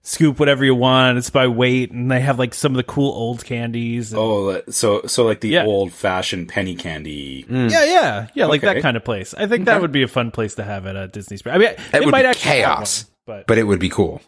[0.03, 1.17] scoop whatever you want.
[1.19, 4.12] It's by weight, and they have like some of the cool old candies.
[4.12, 5.65] and- Oh, so so like the Yeah.
[5.65, 7.45] old fashioned penny candy.
[7.49, 7.71] Mm.
[7.71, 9.35] yeah, yeah, yeah, like that kind of place.
[9.37, 11.37] I think that would be a fun place to have at a Disney.
[11.37, 11.55] Springs.
[11.55, 13.88] I mean, That it would might be actually chaos, one, but but it would be
[13.88, 14.21] cool.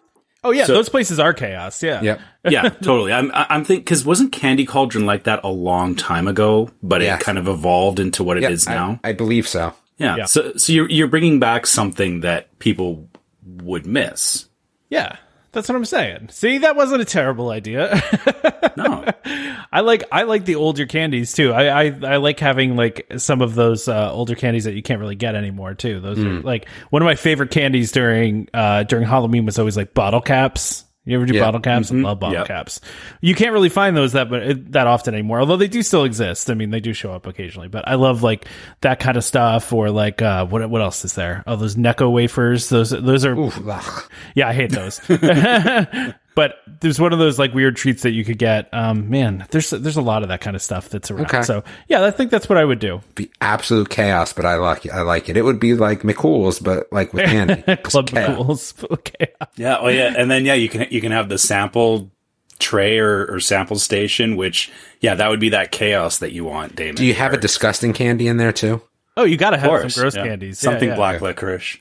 [0.44, 1.82] oh yeah, So- those places are chaos.
[1.82, 2.20] Yeah, Yep.
[2.50, 3.12] yeah, totally.
[3.12, 7.00] I'm I- I'm thinking because wasn't Candy Cauldron like that a long time ago, but
[7.02, 7.20] Yes.
[7.20, 9.00] it kind of evolved into what it is Yep, I- now.
[9.02, 9.72] I, believe so.
[9.98, 10.16] yeah.
[10.18, 10.24] Yeah.
[10.26, 13.08] So so you're you're bringing back something that people
[13.62, 14.46] would miss.
[14.90, 15.16] yeah.
[15.54, 16.28] That's what I'm saying.
[16.30, 18.02] See, that wasn't a terrible idea.
[18.76, 19.04] No.
[19.72, 21.52] I like I like the older candies too.
[21.52, 24.98] I I, I like having like some of those uh, older candies that you can't
[25.00, 26.00] really get anymore too.
[26.00, 29.94] Those are like one of my favorite candies during uh during Halloween was always like
[29.94, 30.83] bottle caps.
[31.06, 31.42] You ever do Yeah.
[31.42, 31.92] bottle caps?
[31.92, 32.46] I love bottle Yep.
[32.46, 32.80] caps.
[33.20, 35.40] You can't really find those that but that often anymore.
[35.40, 36.50] Although they do still exist.
[36.50, 37.68] I mean, they do show up occasionally.
[37.68, 38.46] But I love like
[38.80, 39.70] that kind of stuff.
[39.72, 41.42] Or like uh, what what else is there?
[41.46, 42.70] Oh, those Necco wafers.
[42.70, 43.36] Those those are
[44.34, 44.98] yeah, I hate those.
[46.34, 48.68] but there's one of those like weird treats that you could get.
[48.72, 51.26] Um, man, there's there's a lot of that kind of stuff that's around.
[51.26, 51.42] Okay.
[51.42, 53.00] So yeah, I think that's what I would do.
[53.14, 54.92] be absolute chaos, but I like it.
[54.92, 55.36] I like it.
[55.36, 57.76] It would be like Club Cool's, but like with candy.
[57.82, 58.36] Club chaos.
[58.36, 58.74] Cools.
[58.90, 59.28] okay.
[59.56, 59.78] yeah.
[59.78, 60.14] Oh yeah.
[60.16, 62.10] And then yeah, you can you can have the sample
[62.58, 66.74] tray or, or sample station, which yeah, that would be that chaos that you want,
[66.76, 66.96] Damon.
[66.96, 68.82] Do you have a disgusting candy in there too?
[69.16, 70.24] Oh, you gotta Of have some gross yeah.
[70.24, 70.58] candies.
[70.58, 70.96] Something yeah.
[70.96, 71.78] black licorice.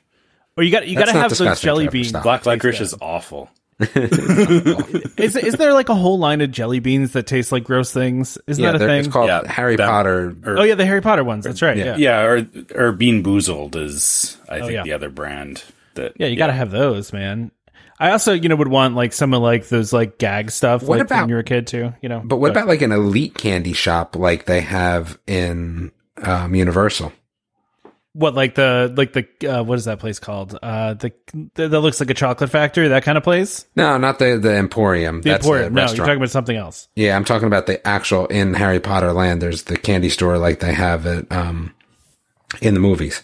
[0.55, 2.11] Or you got you That's gotta have those jelly beans.
[2.11, 3.49] Black licorice is awful.
[5.17, 8.37] Is is there like a whole line of jelly beans that taste like gross things?
[8.47, 8.99] Isn't that a thing?
[8.99, 10.35] it's called Yeah, Harry that- Potter.
[10.45, 11.45] or- oh yeah, the Harry Potter ones.
[11.45, 11.77] That's right.
[11.77, 11.95] Yeah.
[11.95, 11.95] yeah.
[11.97, 12.21] Yeah, Yeah,
[12.75, 14.83] or or Bean Boozled is I think yeah.
[14.83, 15.63] the other brand
[15.95, 17.51] that yeah, you gotta have those, man.
[17.99, 20.97] I also, you know, would want like some of like those like gag stuff What
[20.99, 22.21] like about- when you were a kid too, you know.
[22.23, 27.13] But what about like an elite candy shop like they have in um, Universal?
[28.13, 30.57] What like the like the uh, what is that place called?
[30.61, 31.11] Uh, the,
[31.55, 33.65] the that looks like a chocolate factory, that kind of place.
[33.75, 35.21] No, not the the Emporium.
[35.21, 35.73] The That's Emporium.
[35.73, 36.87] the No, you're talking about something else.
[36.95, 39.41] yeah, I'm talking about the actual in Harry Potter land.
[39.41, 41.73] There's the candy store like they have it um,
[42.61, 43.23] in the movies.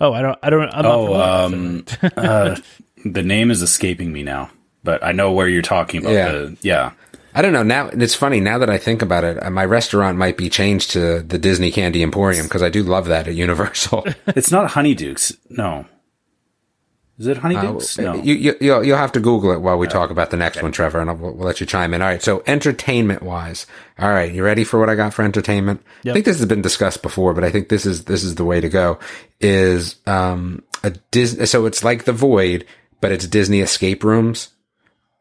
[0.00, 0.38] Oh, I don't.
[0.42, 0.68] I don't.
[0.70, 1.84] I'm not Oh, um,
[2.16, 2.56] uh,
[3.04, 4.50] the name is escaping me now,
[4.84, 6.12] but I know where you're talking about.
[6.12, 6.32] Yeah.
[6.32, 6.92] The, yeah.
[7.36, 7.62] I don't know.
[7.62, 8.40] Now it's funny.
[8.40, 11.70] Now that I think about it, uh, my restaurant might be changed to the Disney
[11.70, 14.06] Candy Emporium because I do love that at Universal.
[14.28, 15.36] It's not Honeydukes.
[15.50, 15.84] No.
[17.18, 17.98] Is it Honeydukes?
[17.98, 18.12] no.
[18.12, 20.62] Uh, You, you, you'll, you'll have to Google it while we talk about the next
[20.62, 22.00] one, Trevor, and I'll, we'll, we'll let you chime in.
[22.00, 22.22] All right.
[22.22, 23.66] So entertainment wise,
[23.98, 24.32] all right.
[24.32, 25.82] You ready for what I got for entertainment?
[26.06, 28.44] I think this has been discussed before, but I think this is, this is the
[28.46, 28.98] way to go
[29.40, 31.44] is, um, a Disney.
[31.44, 32.64] So it's like the void,
[33.02, 34.48] but it's Disney escape rooms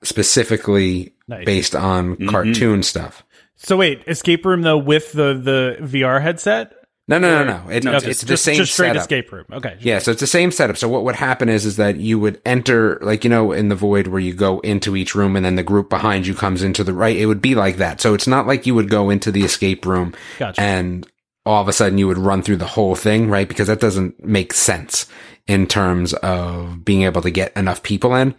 [0.06, 1.46] specifically Nice.
[1.46, 2.30] based on mm-hmm.
[2.30, 3.24] cartoon stuff.
[3.56, 6.74] So wait, escape room though with the the VR headset.
[7.08, 7.70] No, no, no, no.
[7.70, 9.02] It, No, it's, just- it's the same just straight setup.
[9.02, 9.46] escape room.
[9.54, 9.78] Okay.
[9.80, 10.76] Yeah, so it's the same setup.
[10.76, 13.76] So what would happen is is that you would enter like you know in the
[13.76, 16.84] void where you go into each room and then the group behind you comes into
[16.84, 17.15] the right.
[17.15, 18.02] It would be like that.
[18.02, 20.60] So it's not like you would go into the escape room Gotcha.
[20.62, 21.08] and
[21.46, 23.48] all of a sudden you would run through the whole thing, right?
[23.48, 25.06] Because that doesn't make sense
[25.48, 28.34] in terms of being able to get enough people in.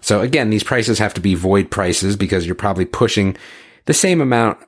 [0.00, 3.36] So again, these prices have to be void prices because you're probably pushing
[3.86, 4.58] the same amount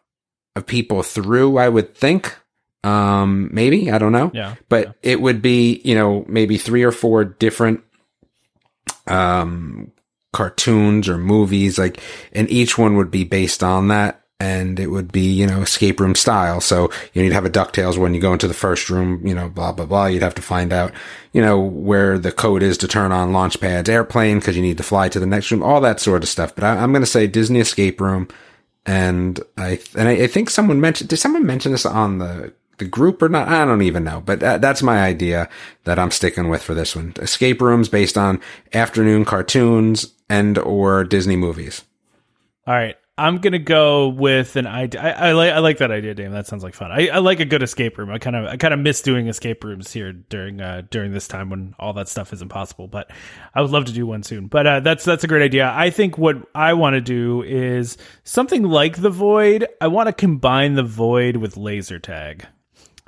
[0.56, 2.36] of people through, I would think.
[2.84, 4.56] Um, maybe, I don't know Yeah.
[4.68, 7.80] but it would be you know maybe three or four different
[9.06, 9.92] um
[10.32, 12.00] cartoons or movies like
[12.32, 16.00] and each one would be based on that and it would be, you know, escape
[16.00, 16.60] room style.
[16.60, 19.36] So you need to have a DuckTales when you go into the first room, you
[19.36, 20.06] know, blah, blah, blah.
[20.06, 20.92] You'd have to find out,
[21.32, 24.82] you know, where the code is to turn on Launchpad's airplane because you need to
[24.82, 26.56] fly to the next room, all that sort of stuff.
[26.56, 28.26] But I, am going to say Disney escape room.
[28.84, 32.84] And I, and I, I, think someone mentioned, did someone mention this on the, the
[32.84, 33.46] group or not?
[33.46, 35.48] I don't even know, but that, that's my idea
[35.84, 37.14] that I'm sticking with for this one.
[37.20, 38.40] Escape rooms based on
[38.72, 41.84] afternoon cartoons and or Disney movies.
[42.66, 42.96] All right.
[43.18, 45.02] I'm gonna go with an idea.
[45.02, 46.32] I, I, like I like that idea, Dave.
[46.32, 46.90] That sounds like fun.
[46.90, 48.10] I, I like a good escape room.
[48.10, 51.28] I kind of I kind of miss doing escape rooms here during uh, during this
[51.28, 52.88] time when all that stuff isn't possible.
[52.88, 53.10] But
[53.54, 54.46] I would love to do one soon.
[54.46, 55.70] But uh, that's that's a great idea.
[55.74, 59.68] I think what I want to do is something like the void.
[59.78, 62.46] I want to combine the void with laser tag.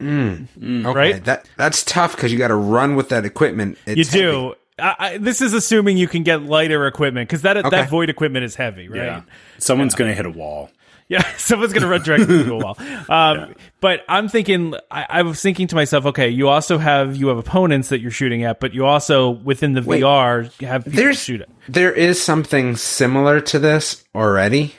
[0.00, 0.48] mm,
[0.84, 0.98] okay.
[0.98, 1.24] Right?
[1.24, 3.78] That that's tough because you got to run with that equipment.
[3.86, 4.42] It's you do.
[4.48, 4.56] Heavy.
[4.78, 7.70] I, I, this is assuming you can get lighter equipment because that okay.
[7.70, 9.04] that void equipment is heavy, right?
[9.04, 9.22] Yeah.
[9.58, 9.98] Someone's yeah.
[9.98, 10.70] going to hit a wall.
[11.08, 12.78] Yeah, someone's going to run directly into a wall.
[13.08, 13.52] Um, yeah.
[13.80, 17.38] But I'm thinking, I, I, was thinking to myself, okay, you also have you have
[17.38, 21.22] opponents that you're shooting at, but you also within the Wait, VR have people there's,
[21.22, 21.48] shoot at.
[21.68, 24.74] There is something similar to this already.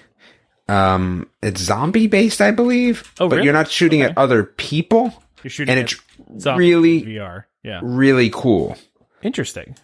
[0.68, 3.14] Um, it's zombie based, I believe.
[3.20, 3.46] Oh, but really?
[3.46, 4.12] you're not shooting okay.
[4.12, 5.14] at other people.
[5.44, 5.96] You're shooting, and it's
[6.58, 7.46] really VR.
[7.64, 8.76] Yeah, really cool.
[9.22, 9.76] Interesting.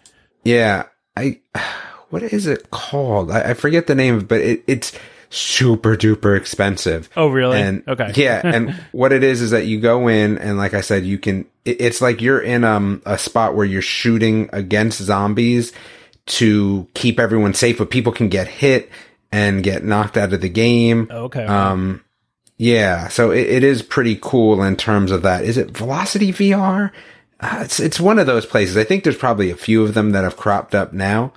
[0.44, 0.84] Yeah,
[1.16, 1.40] I
[2.10, 3.30] what is it called?
[3.30, 4.92] I, I forget the name, but it, it's
[5.30, 7.08] super duper expensive.
[7.16, 7.60] Oh, really?
[7.60, 8.40] And okay, yeah.
[8.44, 11.46] And what it is is that you go in, and like I said, you can.
[11.64, 15.72] It, it's like you're in um a spot where you're shooting against zombies
[16.26, 18.90] to keep everyone safe, but people can get hit
[19.32, 21.08] and get knocked out of the game.
[21.10, 21.44] Okay.
[21.44, 22.02] Um,
[22.56, 23.08] yeah.
[23.08, 25.44] So it, it is pretty cool in terms of that.
[25.44, 26.92] Is it Velocity VR?
[27.44, 28.76] Uh, it's it's one of those places.
[28.76, 31.32] I think there's probably a few of them that have cropped up now,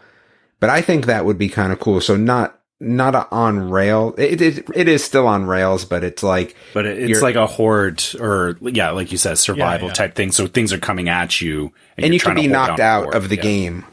[0.62, 2.00] but I think that would be kind of cool.
[2.00, 4.16] So not not a on rail.
[4.18, 8.02] It, it it is still on rails, but it's like but it's like a horde
[8.22, 9.96] or yeah, like you said, survival yeah, yeah.
[9.96, 10.32] type thing.
[10.32, 13.36] So things are coming at you, and, and you can be knocked out of the
[13.36, 13.42] yeah.
[13.42, 13.86] game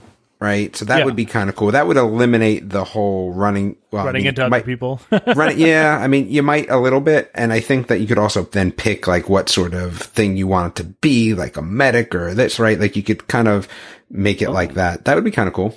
[0.45, 0.77] right?
[0.77, 1.05] So that yeah.
[1.07, 1.73] would be kind of cool.
[1.73, 5.01] That would eliminate the whole running, well, running I mean, into might, other people.
[5.35, 8.19] run, yeah, I mean, you might a little bit, and I think that you could
[8.19, 11.63] also then pick like what sort of thing you want it to be, like a
[11.63, 12.79] medic or this, right?
[12.79, 13.67] Like you could kind of
[14.11, 14.53] make it oh.
[14.53, 15.07] like that.
[15.07, 15.75] That would be kind of cool.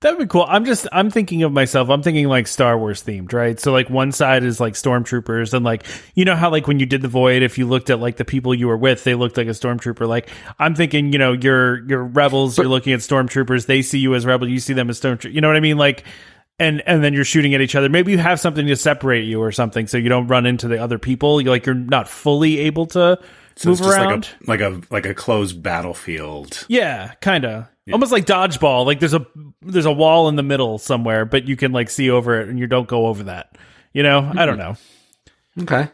[0.00, 0.46] That would be cool.
[0.48, 1.88] I'm just I'm thinking of myself.
[1.88, 3.58] I'm thinking like Star Wars themed, right?
[3.58, 5.84] So like one side is like stormtroopers and like
[6.14, 8.24] you know how like when you did the void, if you looked at like the
[8.24, 10.06] people you were with, they looked like a stormtrooper.
[10.06, 13.98] Like I'm thinking, you know, you're you're rebels, but, you're looking at stormtroopers, they see
[13.98, 15.32] you as rebels, you see them as stormtroopers.
[15.32, 15.78] You know what I mean?
[15.78, 16.04] Like
[16.60, 17.88] and and then you're shooting at each other.
[17.88, 20.78] Maybe you have something to separate you or something, so you don't run into the
[20.78, 21.40] other people.
[21.40, 23.18] You're like you're not fully able to
[23.56, 26.66] so move around, like a, like a like a closed battlefield.
[26.68, 27.66] Yeah, kind of.
[27.88, 27.94] Yeah.
[27.94, 28.84] Almost like dodgeball.
[28.84, 29.26] Like there's a
[29.62, 32.58] there's a wall in the middle somewhere, but you can like see over it, and
[32.58, 33.56] you don't go over that.
[33.94, 34.38] You know, mm-hmm.
[34.38, 34.76] I don't know.
[35.60, 35.88] Okay.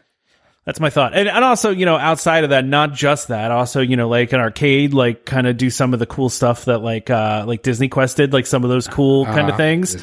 [0.65, 1.15] That's my thought.
[1.15, 4.33] And, and also, you know, outside of that, not just that, also, you know, like
[4.33, 7.61] an arcade, like kind of do some of the cool stuff that like, uh, like
[7.61, 9.95] Disney Quest did, like some of those cool uh, kind of things.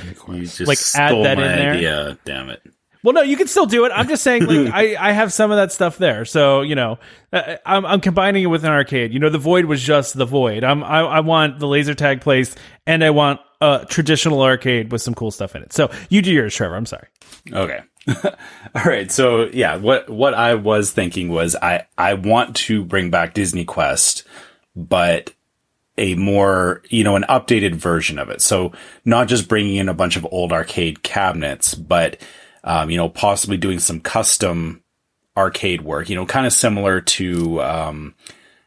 [0.60, 1.74] like add that in there.
[1.74, 2.62] Yeah, damn it.
[3.02, 3.92] Well, no, you can still do it.
[3.94, 6.24] I'm just saying, like, I, I have some of that stuff there.
[6.24, 6.98] So, you know,
[7.32, 9.12] uh, I'm, I'm combining it with an arcade.
[9.12, 10.62] You know, the Void was just the Void.
[10.62, 12.54] I'm, I, I want the laser tag place
[12.86, 15.72] and I want a traditional arcade with some cool stuff in it.
[15.72, 16.76] So you do yours, Trevor.
[16.76, 17.08] I'm sorry.
[17.52, 17.80] Okay.
[18.24, 19.10] All right.
[19.10, 23.64] So yeah, what, what I was thinking was I, I want to bring back Disney
[23.64, 24.24] Quest,
[24.76, 25.32] but
[25.98, 28.40] a more, you know, an updated version of it.
[28.40, 28.72] So
[29.04, 32.18] not just bringing in a bunch of old arcade cabinets, but
[32.64, 34.82] um, you know, possibly doing some custom
[35.36, 38.14] arcade work, you know, kind of similar to, um,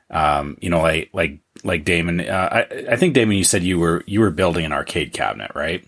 [0.09, 3.79] um, you know, like, like, like Damon, uh, I, I think Damon, you said you
[3.79, 5.85] were, you were building an arcade cabinet, right?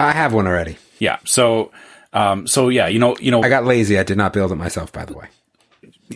[0.00, 0.76] I have one already.
[0.98, 1.18] Yeah.
[1.24, 1.70] So,
[2.12, 3.98] um, so yeah, you know, you know, I got lazy.
[3.98, 5.28] I did not build it myself, by the way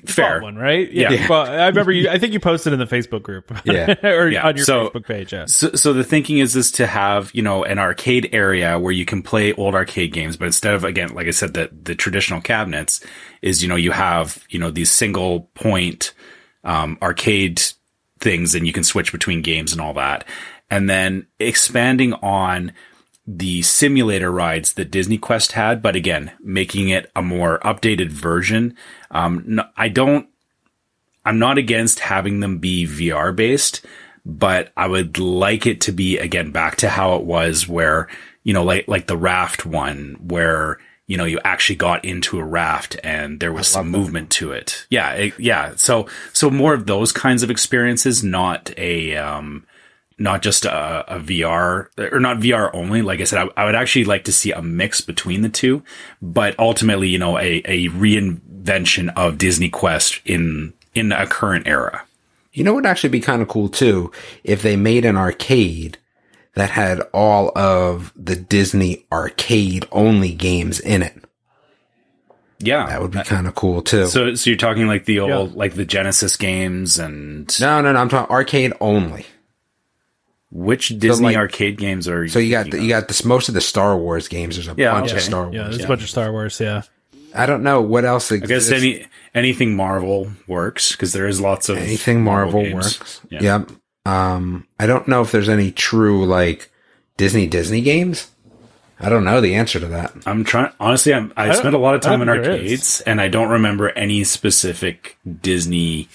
[0.04, 0.90] fair one, right?
[0.90, 1.10] Yeah.
[1.10, 1.28] yeah.
[1.28, 2.08] Well, I remember you.
[2.08, 3.52] I think you posted in the Facebook group.
[3.64, 3.94] Yeah.
[4.02, 4.46] or yeah.
[4.46, 5.32] on your so, Facebook page.
[5.32, 5.44] Yeah.
[5.46, 9.04] So, so the thinking is is to have you know an arcade area where you
[9.04, 12.40] can play old arcade games, but instead of again, like I said, the the traditional
[12.40, 13.04] cabinets
[13.42, 16.14] is you know you have you know these single point
[16.64, 17.60] um, arcade
[18.20, 20.24] things, and you can switch between games and all that,
[20.70, 22.72] and then expanding on
[23.30, 28.74] the simulator rides that Disney Quest had, but again, making it a more updated version.
[29.10, 30.26] Um, no, I don't,
[31.26, 33.84] I'm not against having them be VR based,
[34.24, 38.08] but I would like it to be again back to how it was where,
[38.44, 42.44] you know, like, like the raft one where, you know, you actually got into a
[42.44, 43.98] raft and there was some that.
[43.98, 44.86] movement to it.
[44.88, 45.12] Yeah.
[45.12, 45.74] It, yeah.
[45.76, 49.66] So, so more of those kinds of experiences, not a, um,
[50.18, 53.02] not just a, a VR or not VR only.
[53.02, 55.82] Like I said, I, I, would actually like to see a mix between the two,
[56.20, 62.02] but ultimately, you know, a, a reinvention of Disney Quest in in a current era.
[62.52, 64.10] You know what would actually be kind of cool too
[64.42, 65.98] if they made an arcade
[66.54, 71.22] that had all of the Disney arcade only games in it.
[72.60, 74.06] Yeah, that would be kind of cool too.
[74.06, 75.56] So, so you're talking like the old, yeah.
[75.56, 78.00] like the Genesis games and no, no, no.
[78.00, 79.26] I'm talking arcade only.
[80.50, 82.26] Which Disney so like, arcade games are?
[82.28, 84.56] So you got the, you got this most of the Star Wars games.
[84.56, 85.18] There's a yeah, bunch okay.
[85.18, 85.54] of Star Wars.
[85.54, 85.84] Yeah, there's yeah.
[85.84, 86.58] a bunch of Star Wars.
[86.58, 86.82] Yeah.
[87.34, 88.32] I don't know what else.
[88.32, 88.70] Exists.
[88.70, 93.20] I guess any anything Marvel works because there is lots of anything Marvel, Marvel works.
[93.30, 93.42] Yeah.
[93.42, 93.70] Yep.
[94.06, 96.70] Um, I don't know if there's any true like
[97.18, 98.30] Disney Disney games.
[99.00, 100.12] I don't know the answer to that.
[100.26, 100.72] I'm trying.
[100.80, 103.90] Honestly, I'm, I, I spent a lot of time in arcades, and I don't remember
[103.90, 106.08] any specific Disney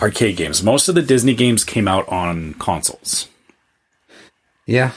[0.00, 0.62] arcade games.
[0.62, 3.28] Most of the Disney games came out on consoles.
[4.66, 4.92] Yeah.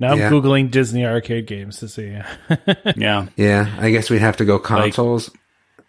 [0.00, 0.30] Now I'm yeah.
[0.30, 2.18] googling Disney arcade games to see.
[2.96, 3.26] yeah.
[3.36, 3.76] Yeah.
[3.78, 5.30] I guess we'd have to go consoles.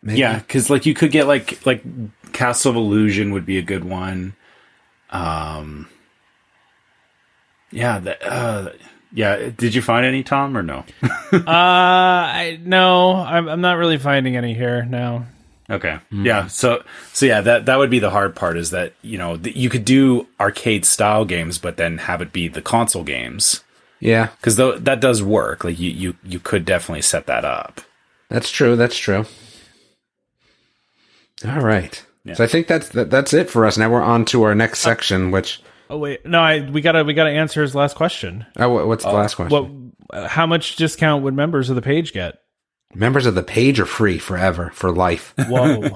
[0.01, 1.83] Like, yeah, because like you could get like like
[2.31, 4.35] Castle of Illusion would be a good one.
[5.09, 5.88] Um.
[7.71, 7.99] Yeah.
[7.99, 8.73] The, uh,
[9.12, 9.49] yeah.
[9.49, 10.85] Did you find any, Tom, or no?
[11.33, 13.15] uh, I no.
[13.15, 15.25] I'm I'm not really finding any here now.
[15.69, 15.99] Okay.
[16.12, 16.25] Mm.
[16.25, 16.47] Yeah.
[16.47, 19.55] So so yeah, that that would be the hard part is that you know th-
[19.55, 23.63] you could do arcade style games, but then have it be the console games.
[23.99, 25.63] Yeah, because th- that does work.
[25.63, 27.82] Like you you you could definitely set that up.
[28.29, 28.75] That's true.
[28.75, 29.25] That's true.
[31.45, 32.03] All right.
[32.25, 32.34] Yeah.
[32.34, 33.77] So I think that's that, that's it for us.
[33.77, 35.62] Now we're on to our next section, which.
[35.89, 38.45] Oh wait, no, I we gotta we gotta answer his last question.
[38.58, 39.93] Oh, what's the uh, last question?
[40.12, 40.27] What?
[40.27, 42.39] How much discount would members of the page get?
[42.95, 45.34] Members of the page are free forever for life.
[45.47, 45.89] Whoa!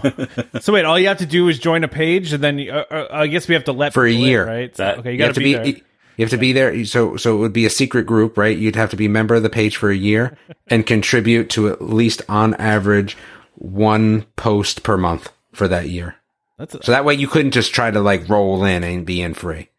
[0.60, 3.08] so wait, all you have to do is join a page, and then uh, uh,
[3.12, 4.76] I guess we have to let for a year, in, right?
[4.78, 5.66] So, okay, you got to be, there.
[5.66, 5.82] You
[6.20, 6.86] have to be there.
[6.86, 8.56] So, so it would be a secret group, right?
[8.56, 11.70] You'd have to be a member of the page for a year and contribute to
[11.70, 13.18] at least on average
[13.56, 16.16] one post per month for that year.
[16.60, 19.22] That's a, so that way you couldn't just try to like roll in and be
[19.22, 19.70] in free.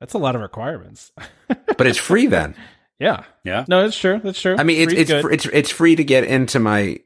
[0.00, 1.12] That's a lot of requirements.
[1.48, 2.54] but it's free then.
[2.98, 3.24] Yeah.
[3.44, 3.64] Yeah.
[3.68, 4.20] No, that's true.
[4.22, 4.56] That's true.
[4.58, 7.00] I mean, it's, it's, it's, it's free to get into my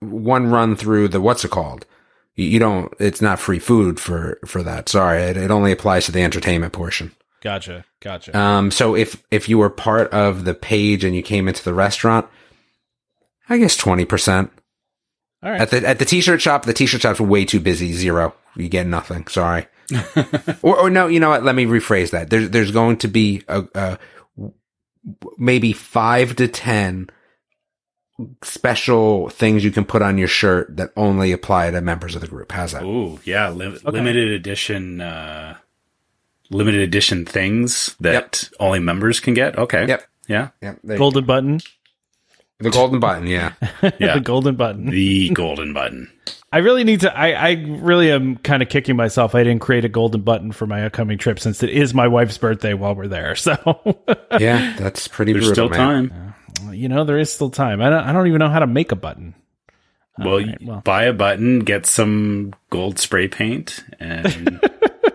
[0.00, 1.86] one run through the, what's it called?
[2.34, 4.88] You, you don't, it's not free food for, for that.
[4.88, 5.20] Sorry.
[5.22, 7.12] It, it only applies to the entertainment portion.
[7.42, 7.84] Gotcha.
[8.00, 8.36] Gotcha.
[8.38, 11.74] Um, so if, if you were part of the page and you came into the
[11.74, 12.26] restaurant,
[13.48, 14.50] I guess 20%.
[15.42, 15.60] All right.
[15.60, 17.92] At the, at the t-shirt shop, the t-shirt shop's way too busy.
[17.92, 18.34] Zero.
[18.56, 19.26] You get nothing.
[19.26, 19.66] Sorry.
[20.62, 21.44] or, or no, you know what?
[21.44, 22.30] Let me rephrase that.
[22.30, 23.98] There's, there's going to be a, a
[25.38, 27.10] maybe five to 10
[28.42, 32.28] special things you can put on your shirt that only apply to members of the
[32.28, 32.52] group.
[32.52, 32.82] How's that?
[32.82, 33.50] Oh, yeah.
[33.50, 33.90] Li- okay.
[33.90, 35.56] Limited edition, uh,
[36.50, 38.12] limited edition things that
[38.50, 38.60] yep.
[38.60, 39.58] only members can get.
[39.58, 39.86] Okay.
[39.88, 40.04] Yep.
[40.28, 40.48] Yeah.
[40.60, 40.80] Yep.
[40.96, 41.60] Golden button.
[42.58, 43.26] The golden button.
[43.26, 43.54] Yeah.
[43.98, 44.14] yeah.
[44.14, 44.86] the golden button.
[44.86, 46.10] The golden button.
[46.52, 47.16] I really need to.
[47.16, 49.34] I, I really am kind of kicking myself.
[49.34, 52.36] I didn't create a golden button for my upcoming trip since it is my wife's
[52.38, 53.34] birthday while we're there.
[53.34, 53.56] So
[54.38, 55.32] yeah, that's pretty.
[55.32, 56.08] There's brutal, still man.
[56.10, 56.34] time.
[56.68, 57.80] Uh, you know, there is still time.
[57.80, 58.04] I don't.
[58.04, 59.34] I don't even know how to make a button.
[60.18, 60.80] Well, right, well.
[60.82, 64.60] buy a button, get some gold spray paint, and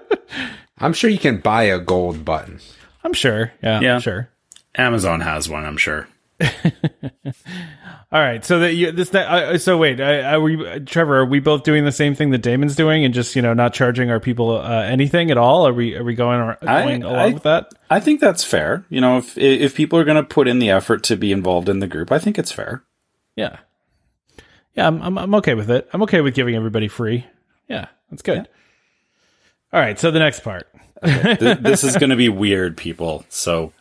[0.79, 2.59] I'm sure you can buy a gold button.
[3.03, 3.53] I'm sure.
[3.61, 3.79] Yeah.
[3.79, 3.99] Yeah.
[3.99, 4.29] Sure.
[4.75, 5.65] Amazon has one.
[5.65, 6.07] I'm sure.
[8.11, 11.19] All right, so that you, this that uh, so wait, are we Trevor?
[11.19, 13.73] Are we both doing the same thing that Damon's doing, and just you know not
[13.73, 15.67] charging our people uh, anything at all?
[15.67, 17.71] Are we are we going, going I, along I, with that?
[17.89, 18.85] I think that's fair.
[18.89, 21.69] You know, if if people are going to put in the effort to be involved
[21.69, 22.83] in the group, I think it's fair.
[23.35, 23.57] Yeah,
[24.75, 25.89] yeah, I'm I'm, I'm okay with it.
[25.91, 27.25] I'm okay with giving everybody free.
[27.67, 28.37] Yeah, that's good.
[28.37, 28.45] Yeah.
[29.73, 30.67] All right, so the next part.
[31.03, 31.55] Okay.
[31.59, 33.25] this is going to be weird, people.
[33.29, 33.73] So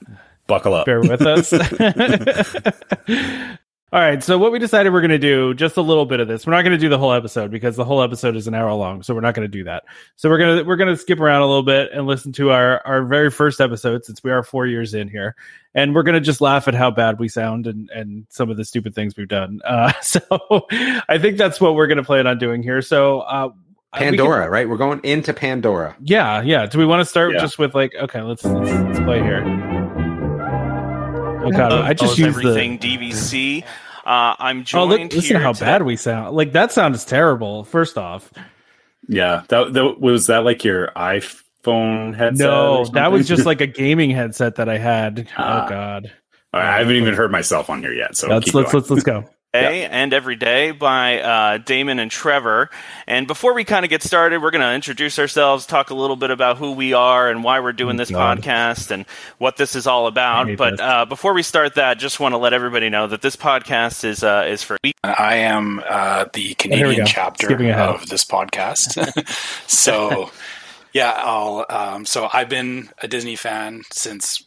[0.47, 0.87] buckle up.
[0.87, 1.53] Bear with us.
[3.93, 6.27] All right, so what we decided we're going to do just a little bit of
[6.27, 6.45] this.
[6.45, 8.75] We're not going to do the whole episode because the whole episode is an hour
[8.75, 9.85] long, so we're not going to do that.
[10.17, 12.51] So we're going to we're going to skip around a little bit and listen to
[12.51, 15.37] our our very first episode since we are 4 years in here.
[15.73, 18.57] And we're going to just laugh at how bad we sound and and some of
[18.57, 19.61] the stupid things we've done.
[19.77, 20.21] Uh, so
[21.09, 22.83] I think that's what we're going to plan on doing here.
[22.83, 23.51] So uh,
[23.95, 24.69] Pandora, we can, right?
[24.69, 25.97] We're going into Pandora.
[26.01, 26.67] Yeah, yeah.
[26.67, 27.41] Do we want to start yeah.
[27.41, 29.76] just with like okay, let's let's, let's play here.
[31.47, 32.97] Oh god, I just use everything the...
[32.97, 33.65] DVC.
[34.05, 34.93] Uh, I'm joined.
[34.93, 36.37] Oh, look, listen how bad we sound.
[36.37, 37.65] Like that sound is terrible.
[37.65, 38.33] First off,
[39.09, 42.47] yeah, that, that was that like your iPhone headset.
[42.47, 45.29] No, that was just like a gaming headset that I had.
[45.37, 46.13] Uh, oh god,
[46.53, 48.17] I haven't even heard myself on here yet.
[48.17, 49.29] So let's let's, let's let's go.
[49.65, 52.71] and every day by uh, Damon and Trevor.
[53.07, 56.17] And before we kind of get started, we're going to introduce ourselves, talk a little
[56.17, 58.43] bit about who we are and why we're doing this God.
[58.43, 59.07] podcast and
[59.39, 60.57] what this is all about.
[60.57, 64.05] But uh, before we start that, just want to let everybody know that this podcast
[64.05, 69.27] is uh, is for I am uh, the Canadian chapter of this podcast.
[69.69, 70.31] so,
[70.93, 71.67] yeah, I'll.
[71.69, 74.45] Um, so I've been a Disney fan since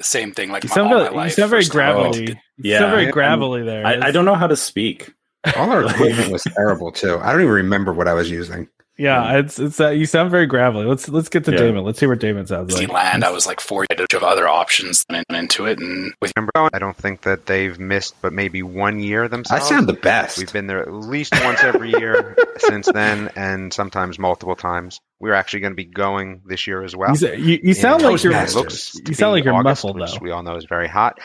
[0.00, 1.22] same thing, like You my, sound, all very, my life.
[1.22, 2.26] Oh, you sound very First time- gravelly.
[2.28, 2.78] You Yeah.
[2.80, 3.86] sound very gravelly there.
[3.86, 5.12] I, I don't know how to speak.
[5.56, 7.18] All our equipment was terrible too.
[7.18, 8.68] I don't even remember what I was using.
[8.98, 10.84] Yeah, it's it's uh, you sound very gravelly.
[10.84, 11.58] Let's let's get to Yeah.
[11.58, 11.84] Damon.
[11.84, 12.88] Let's hear what Damon sounds like.
[12.88, 13.24] Disneyland.
[13.24, 16.78] I was like four years of other options and into it, and with Remember, I
[16.78, 19.64] don't think that they've missed, but maybe one year themselves.
[19.64, 20.38] I sound the best.
[20.38, 25.00] We've been there at least once every year since then, and sometimes multiple times.
[25.20, 27.16] We're actually going to be going this year as well.
[27.16, 28.32] You, you, you sound like you're.
[28.32, 28.54] Toastmasters.
[28.56, 30.18] looks You sound like you're August, muffled, which though.
[30.20, 31.18] We all know is very hot.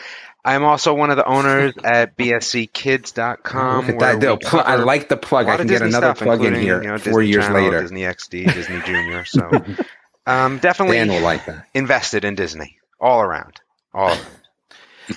[0.54, 3.86] I'm also one of the owners at BSCKids.com.
[3.86, 4.20] Look at where that.
[4.20, 5.46] They'll we pl- I like the plug.
[5.46, 7.44] a I can of get another stuff, plug in here you know, four Disney years
[7.46, 7.82] Channel, later.
[7.82, 9.24] Disney XD, Disney Junior.
[9.24, 9.50] So,
[10.26, 11.66] um, definitely Dan will like that.
[11.74, 13.60] invested in Disney all around.
[13.92, 14.20] All around.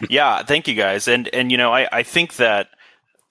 [0.09, 0.43] yeah.
[0.43, 2.67] Thank you guys, and and you know I I think that.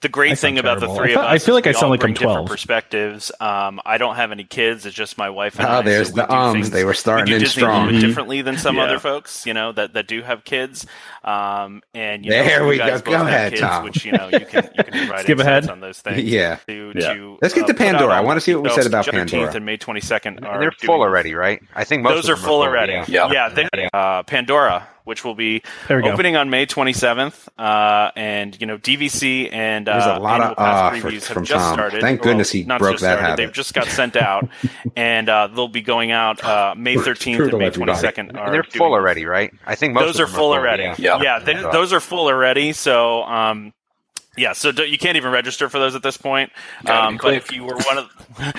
[0.01, 0.95] The great sound thing about terrible.
[0.95, 2.47] the three of us, I feel is like I sound like I'm 12.
[2.47, 3.31] Perspectives.
[3.39, 4.85] Um, I don't have any kids.
[4.85, 5.81] It's just my wife and Oh, I.
[5.83, 6.53] there's so the we do ums.
[6.55, 7.99] things- They were starting we do in Disney a little strong.
[8.01, 8.83] differently than some Yeah.
[8.85, 10.85] other folks, you know, that, that do have kids.
[11.23, 13.11] Um, and you know, There you we guys go.
[13.11, 13.83] both Go have ahead, kids, Tom.
[13.83, 15.69] which you know you can you can provide Skip insights ahead.
[15.69, 16.23] on those things.
[16.23, 16.55] Yeah.
[16.67, 17.13] To, Yeah.
[17.13, 18.13] to, Let's get uh, to Pandora.
[18.15, 19.53] I wanna see what we said about Pandora.
[19.55, 20.41] and May 22nd.
[20.41, 21.61] They're full already, right?
[21.75, 22.93] I think most Those are full already.
[22.93, 23.05] Yeah.
[23.07, 23.29] Yeah.
[23.31, 26.11] Yeah, they, uh, Pandora, which will be There we go.
[26.11, 30.51] opening on May 27th, uh, and you know DVC and uh, There's a lot annual
[30.51, 31.73] of pass awe for- previews have from just Tom.
[31.73, 32.01] started.
[32.01, 33.37] Thank goodness he not broke just that started, habit.
[33.43, 34.47] They've just got sent out,
[34.95, 38.17] and uh, they'll be going out uh, May 13th and May 22nd.
[38.37, 39.51] And they're full already, right?
[39.65, 40.83] I think most Those of are full already.
[41.01, 41.21] Yeah.
[41.21, 41.39] Yeah.
[41.39, 42.73] they, those are full already.
[42.73, 43.23] So.
[43.23, 43.73] Um,
[44.37, 46.51] yeah, so do, you can't even register for those at this point.
[46.85, 48.09] Um, but if you were one of,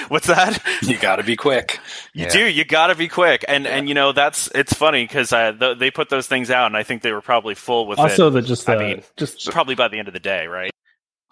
[0.08, 0.62] what's that?
[0.82, 1.78] you got to be quick.
[2.12, 2.28] You Yeah.
[2.30, 2.44] do.
[2.46, 5.78] You got to be quick, and and you know that's it's funny because uh, th-
[5.78, 8.30] they put those things out, and I think they were probably full with Also, it.
[8.32, 10.71] the just I the mean, just probably by the end of the day, right?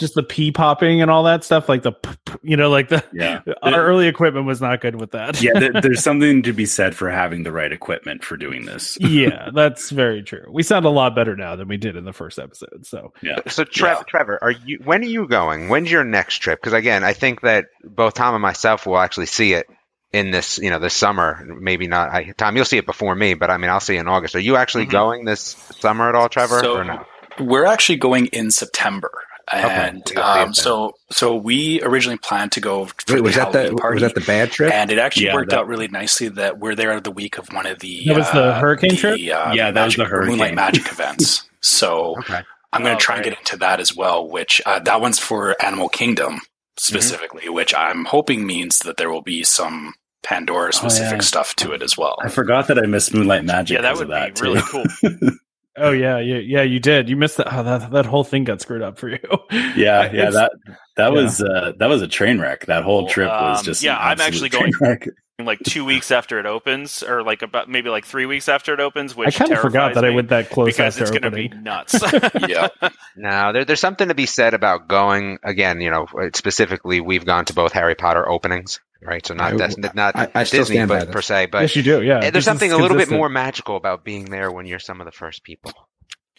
[0.01, 2.89] Just the pee popping and all that stuff, like the p- p- you know, like
[2.89, 3.41] the Yeah.
[3.63, 5.41] our early equipment was not good with that.
[5.41, 8.99] yeah, there, there's something to be said for having the right equipment for doing this.
[9.01, 10.47] yeah, that's very true.
[10.51, 12.85] We sound a lot better now than we did in the first episode.
[12.87, 13.39] So Yeah.
[13.47, 14.03] So, Tre- Yeah.
[14.09, 14.81] Trevor, are you?
[14.83, 15.69] When are you going?
[15.69, 16.61] When's your next trip?
[16.61, 19.67] Because again, I think that both Tom and myself will actually see it
[20.13, 21.45] in this, you know, this summer.
[21.61, 22.11] Maybe not.
[22.11, 24.35] I, Tom, you'll see it before me, but I mean, I'll see it in August.
[24.35, 24.91] Are you actually Mhm.
[24.91, 27.05] going this summer at all, Trevor, So or no?
[27.39, 29.13] we're actually going in September.
[29.53, 33.35] And We got the um, so, so we originally planned to go for Wait, was
[33.35, 34.73] the that the party, was that the bad trip?
[34.73, 37.49] and it actually Yeah, worked that- out really nicely that we're there the week of
[37.53, 39.15] one of the That was the uh, hurricane the, trip?
[39.15, 39.17] Uh,
[39.53, 40.55] Yeah, that was the magic- Moonlight hurricane.
[40.55, 41.49] Magic events.
[41.61, 42.41] So Okay.
[42.73, 44.29] I'm going Oh, to try and get into that as well.
[44.29, 46.39] Which uh, that one's for Animal Kingdom
[46.77, 51.21] specifically, which I'm hoping means that there will be some Pandora specific yeah.
[51.23, 52.17] stuff to it as well.
[52.23, 53.75] I forgot that I missed Moonlight Magic.
[53.77, 54.85] yeah, that 'cause would of that be really cool.
[55.77, 57.09] oh yeah, yeah, yeah, you did.
[57.09, 57.53] You missed that.
[57.53, 59.19] Oh, that that whole thing got screwed up for you.
[59.51, 60.53] Yeah, yeah, that
[60.97, 61.09] that yeah.
[61.09, 62.67] was uh, that was a train wreck.
[62.67, 65.09] That whole trip was Um, just yeah, an I'm absolute actually train going- wreck.
[65.45, 68.81] Like two weeks after it opens, or like about maybe like three weeks after it
[68.81, 69.15] opens.
[69.17, 71.29] Which I kind of forgot that I went that close because after it's going to
[71.29, 71.51] opening.
[71.51, 71.97] be nuts.
[72.49, 72.69] yeah,
[73.17, 75.81] No, there, there's something to be said about going again.
[75.81, 79.25] You know, specifically, we've gone to both Harry Potter openings, right?
[79.27, 82.03] So not I- Des- not I- I Disney, but per se, but yes, you do.
[82.03, 84.79] Yeah, eh, This there's something a little bit more magical about being there when you're
[84.79, 85.73] some of the first people.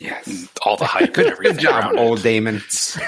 [0.01, 0.47] Yes.
[0.65, 2.21] all the hype and Good, everything good job, old.
[2.23, 2.55] Damon.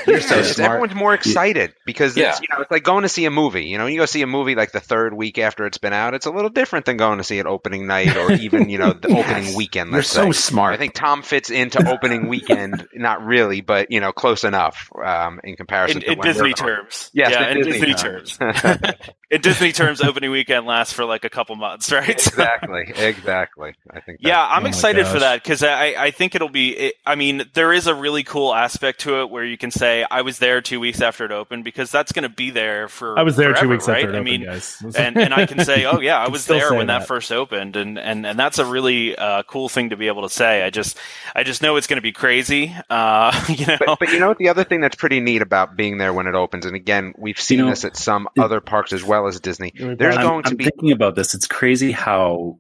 [0.08, 0.42] You're so Yeah.
[0.44, 0.60] smart.
[0.72, 2.30] everyone's more excited because Yeah.
[2.30, 3.66] it's, you know it's like going to see a movie.
[3.66, 6.14] You know, you go see a movie like the third week after it's been out.
[6.14, 8.94] It's a little different than going to see it opening night or even you know
[8.94, 9.26] the Yes.
[9.30, 9.92] opening weekend.
[9.92, 10.40] You're so say.
[10.40, 10.74] smart.
[10.74, 15.40] I think Tom fits into opening weekend, not really, but you know, close enough um,
[15.44, 18.38] in comparison in, to in when Disney terms, Yes, yeah, in in Disney Disney, terms.
[18.38, 18.62] terms.
[19.34, 22.10] in Disney terms, opening weekend lasts for like a couple months, right?
[22.10, 23.74] exactly, exactly.
[23.92, 24.20] I think.
[24.22, 26.70] Yeah, I'm Oh excited for that because I, I think it'll be.
[26.78, 30.06] It, I mean, there is a really cool aspect to it where you can say
[30.10, 33.18] I was there two weeks after it opened because that's going to be there for.
[33.18, 34.04] I was there two weeks right?
[34.04, 34.28] after it opened.
[34.28, 34.84] I opened, mean, guys.
[34.98, 37.00] and and I can say, oh yeah, I was there when that.
[37.00, 37.08] that.
[37.08, 40.30] first opened, and and and that's a really uh, cool thing to be able to
[40.30, 40.64] say.
[40.64, 40.98] I just
[41.36, 42.76] I just know it's going to be crazy.
[42.90, 44.38] Uh, you know, But, but you know what?
[44.38, 47.40] The other thing that's pretty neat about being there when it opens, and again, we've
[47.40, 49.72] seen You know, this at some it- other parks as well as Disney.
[49.76, 50.16] There's.
[50.18, 51.34] I'm, going to I'm be thinking about this.
[51.34, 52.60] It's crazy how,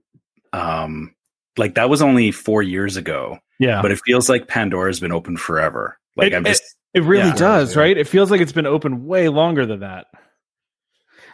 [0.53, 1.13] um,
[1.57, 5.37] like that was only four years ago, yeah, but it feels like Pandora's been open
[5.37, 5.97] forever.
[6.15, 7.35] Like It- I'm just it really Yeah.
[7.35, 7.97] does, right?
[7.97, 10.07] It feels like it's been open way longer than that.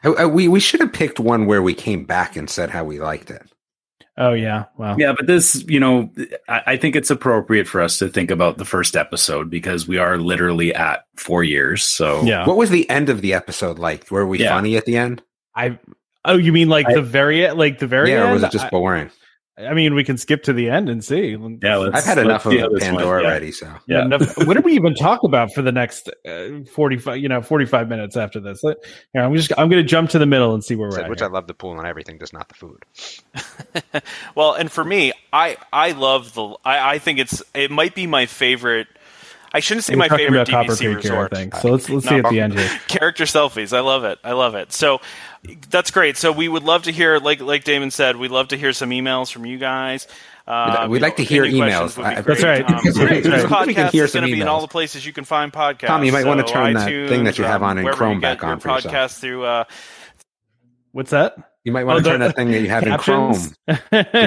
[0.03, 2.83] I- I- we we should have picked one where we came back and said how
[2.83, 3.41] we liked it.
[4.21, 4.65] Oh yeah.
[4.77, 4.97] Wow.
[4.97, 6.11] Yeah, but this, you know,
[6.49, 9.97] I, I think it's appropriate for us to think about the first episode because we
[9.97, 11.83] are literally at four years.
[11.85, 12.45] So Yeah.
[12.45, 14.11] What was the end of the episode like?
[14.11, 14.49] Were we Yeah.
[14.49, 15.23] funny at the end?
[15.55, 15.79] I.
[16.25, 18.29] Oh, you mean like I- the very like the very yeah, end?
[18.29, 19.09] or was it just I, boring?
[19.59, 21.31] I mean, we can skip to the end and see.
[21.61, 22.95] yeah, let's, I've had let's enough of see how this went.
[22.97, 23.27] Pandora Yeah.
[23.27, 24.05] already, so Yeah.
[24.05, 27.89] Enough- what did we even talk about for the next uh, 45 you know 45
[27.89, 28.77] minutes after this Let-
[29.13, 31.09] here, i'm just i'm gonna jump to the middle and see where we're Said, at
[31.09, 31.27] which here.
[31.27, 32.83] I love the pool and everything, just not the food.
[34.35, 36.55] Well, and for me, I I love the.
[36.63, 38.87] I, I think it's it might be my favorite.
[39.53, 41.31] I shouldn't say We're my talking favorite about Copper DVC Creek here, I resort.
[41.33, 41.55] think.
[41.55, 42.69] So let's let's No, see at the end here.
[42.87, 43.75] character selfies.
[43.75, 44.19] I love it.
[44.23, 44.71] I love it.
[44.71, 45.01] So
[45.69, 46.17] that's great.
[46.17, 48.91] So we would love to hear, like like Damon said, we'd love to hear some
[48.91, 50.07] emails from you guys.
[50.47, 51.93] Um, We'd you like know, to hear emails.
[51.93, 52.65] questions would be I- That's right.
[52.65, 53.23] Um, That's right.
[53.23, 55.13] This We can podcast hear is some going to be in all the places you
[55.13, 55.85] can find podcasts.
[55.87, 58.43] Tom, you might wanna So turn that thing that you have on in Chrome back
[58.43, 58.93] on your for yourself.
[58.93, 59.43] podcast through.
[59.45, 59.63] Uh,
[60.91, 62.97] what's that you might want Oh, to the- turn that thing that you have in
[62.97, 63.33] Chrome.
[63.33, 63.73] So you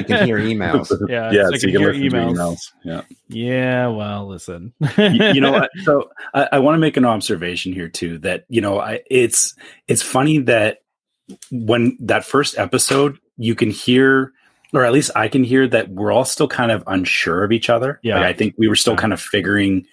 [0.04, 0.90] can hear emails.
[1.08, 2.34] yeah yeah, so so you can can hear listen to emails.
[2.36, 2.58] emails.
[2.84, 3.00] Yeah.
[3.28, 5.70] yeah well listen you, you know what?
[5.84, 9.54] so I, I want to make an observation here too that you know I, it's
[9.88, 10.78] it's funny that
[11.50, 14.32] when that first episode you can hear
[14.74, 17.70] or at least i can hear that we're all still kind of unsure of each
[17.70, 18.16] other Yeah.
[18.16, 19.86] Like, i think we were still kind of figuring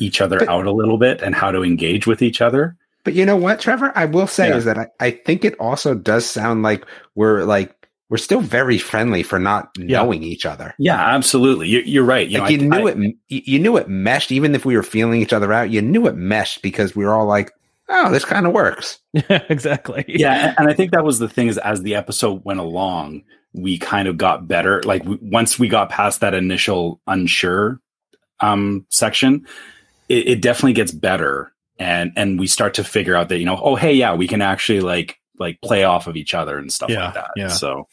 [0.00, 2.76] each other But- out a little bit and how to engage with each other
[3.08, 3.90] But you know what, Trevor?
[3.94, 4.56] I will say Yeah.
[4.56, 6.84] is that I, I think it also does sound like
[7.14, 7.74] we're like
[8.10, 10.02] we're still very friendly for not Yeah.
[10.02, 10.74] knowing each other.
[10.78, 12.98] yeah absolutely you, you're right you like know, you I- knew I- it,
[13.28, 14.30] you you knew it meshed.
[14.30, 17.14] Even if we were feeling each other out, you knew it meshed because we were
[17.14, 17.50] all like,
[17.88, 21.28] "Oh, this kind of works." yeah exactly yeah and- and i think that was the
[21.30, 23.22] thing is as the episode went along
[23.54, 27.80] we kind of got better like we, once we got past that initial unsure
[28.40, 29.46] um section
[30.10, 33.58] it, it definitely gets better and and we start to figure out that you know
[33.62, 36.90] oh hey yeah we can actually like like play off of each other and stuff
[36.90, 37.46] Yeah, like that yeah.
[37.46, 37.86] so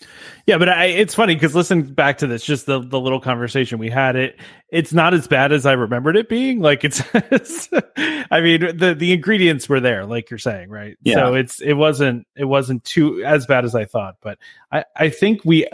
[0.48, 3.78] Yeah, but I, it's funny because listen back to this, just the, the little conversation
[3.78, 4.16] we had.
[4.16, 6.60] It it's not as bad as I remembered it being.
[6.60, 7.70] Like it's, it's-
[8.32, 10.98] I mean, the the ingredients were there, like you're saying, right?
[11.04, 11.16] Yeah.
[11.16, 14.40] So it's it wasn't it wasn't too as bad as I thought, but
[14.72, 15.68] I I think we.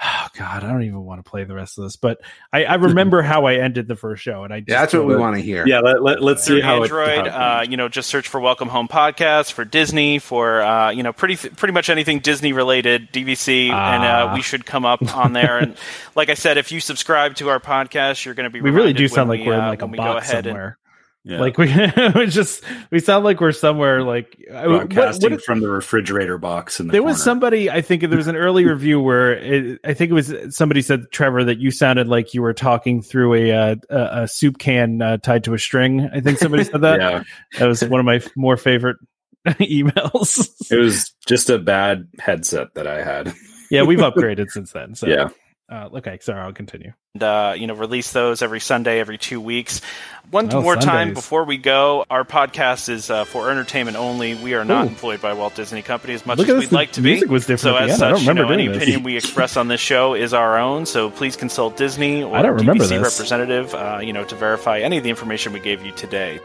[0.00, 2.20] Oh God, I don't even want to play the rest of this, but
[2.52, 5.06] I, I remember how I ended the first show, and I just Yeah, that's what
[5.06, 5.66] we want to hear.
[5.66, 7.26] yeah let, let, let's see through how it- Android.
[7.26, 11.02] how uh, you know, just search for Welcome Home Podcast for Disney for uh, you
[11.02, 13.72] know pretty pretty much anything Disney related DVC, and
[14.04, 14.30] Ah.
[14.30, 15.58] uh, we should come up on there.
[15.58, 15.76] and
[16.14, 18.92] like I said, if you subscribe to our podcast, you're going to be we really
[18.92, 20.78] do sound when like we, we're in uh, like a when we bot and somewhere.
[21.24, 21.40] Yeah.
[21.40, 21.66] Like we,
[22.14, 26.38] we just we sound like we're somewhere like I- what- broadcasting what- from the refrigerator
[26.38, 29.80] box in the There was somebody, I think there was an early review where it,
[29.84, 33.34] I think it was somebody said, Trevor, that you sounded like you were talking through
[33.34, 36.08] a uh, a, a soup can uh, tied to a string.
[36.12, 37.00] I think somebody said that.
[37.00, 37.22] yeah
[37.58, 38.96] That was one of my more favorite
[39.46, 40.70] emails.
[40.70, 43.32] it was just a bad headset that i had
[43.70, 44.94] yeah, we've upgraded since then.
[44.94, 45.28] So, yeah
[45.70, 46.92] Uh, okay, sorry, I'll continue.
[47.20, 49.82] uh, you know release those every Sunday, every two weeks.
[50.30, 54.34] One Oh, more time before we go, our podcast is uh, for entertainment only.
[54.34, 54.88] We are not Ooh.
[54.88, 57.20] employed by Walt Disney Company as much Look as we'd this, like to be.
[57.20, 58.02] So as end.
[58.02, 58.76] I don't such, you know, any this.
[58.78, 60.86] opinion we express on this show is our own.
[60.86, 64.96] So please consult Disney or I don't DVC representative, uh, you know, to verify any
[64.98, 66.40] of the information we gave you today.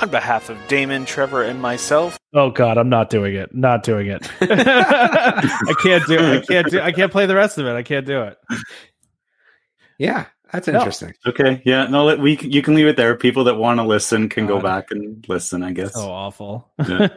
[0.00, 3.54] On behalf of Damon, Trevor, and myself, Oh God, I'm not doing it.
[3.54, 4.28] Not doing it.
[4.40, 6.42] I can't do it.
[6.42, 6.80] I can't do.
[6.80, 7.72] I can't play the rest of it.
[7.74, 8.36] I can't do it.
[9.98, 10.78] Yeah, that's No.
[10.78, 11.14] interesting.
[11.24, 11.62] Okay.
[11.64, 11.86] Yeah.
[11.86, 12.04] No.
[12.04, 13.14] Let, we can- you can leave it there.
[13.16, 15.62] People that want to listen can go back and listen.
[15.62, 15.92] I guess.
[15.94, 16.68] Oh, awful.
[16.86, 17.08] Yeah.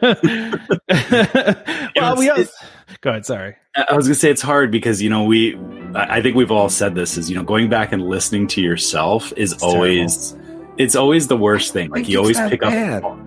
[1.96, 2.52] well, we It's- also,
[3.00, 3.26] go ahead.
[3.26, 3.56] Sorry.
[3.76, 5.56] I I was gonna say it's hard because you know we.
[5.96, 8.60] I I think we've all said this is you know going back and listening to
[8.62, 10.36] yourself is It's always.
[10.78, 11.90] It's always the worst thing.
[11.90, 13.04] Like you always pick bad.
[13.04, 13.18] up.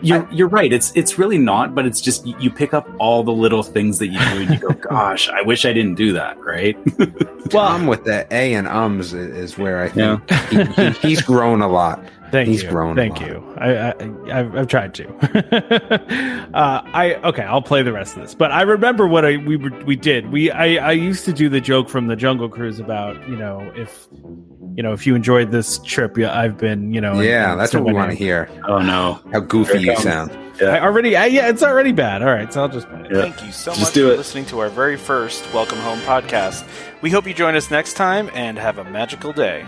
[0.00, 0.72] You're you're right.
[0.72, 3.98] It's it's really not, but it's just you, you pick up all the little things
[3.98, 6.76] that you do and you go, "Gosh, I wish I didn't do that." Right?
[7.50, 11.68] Tom with the A and ums is where I think he, he, he's grown a
[11.68, 12.02] lot.
[12.30, 12.70] Thank He's you.
[12.70, 13.28] grown a Thank lot.
[13.28, 13.54] you.
[13.58, 15.06] I, I I've, I've tried to.
[16.54, 17.42] uh, I okay.
[17.42, 18.34] I'll play the rest of this.
[18.34, 20.32] But I remember what I we were, we did.
[20.32, 23.70] We I I used to do the joke from the Jungle Cruise about you know
[23.76, 24.08] if
[24.76, 27.12] you know if you enjoyed this trip, yeah, I've been you know.
[27.12, 28.48] and- Yeah, and that's what we want to hear.
[28.68, 29.20] oh no.
[29.32, 30.02] How goofy you comes.
[30.02, 30.38] sound.
[30.60, 31.16] I already.
[31.16, 32.22] I, yeah, it's already bad.
[32.22, 33.10] All right, so I'll just play it.
[33.10, 33.22] Yeah.
[33.22, 34.16] Thank you so Just much for it.
[34.18, 36.64] listening to our very first Welcome Home podcast.
[37.00, 39.64] We hope you join us next time and have a magical day.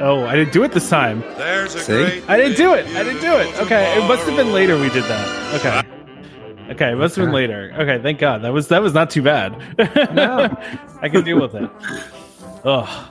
[0.00, 1.20] Oh, I didn't do it this time.
[1.38, 1.92] There's a See?
[1.94, 2.84] great I didn't do it.
[2.96, 3.44] I didn't do it.
[3.44, 5.54] beautiful Okay, it must have been later we did that.
[5.54, 6.72] Okay.
[6.72, 7.72] Okay, it must have been later.
[7.78, 8.42] Okay, thank God.
[8.42, 9.56] That was that was not too bad.
[10.14, 10.54] No.
[11.00, 11.70] I can deal with it.
[12.66, 13.10] Oh.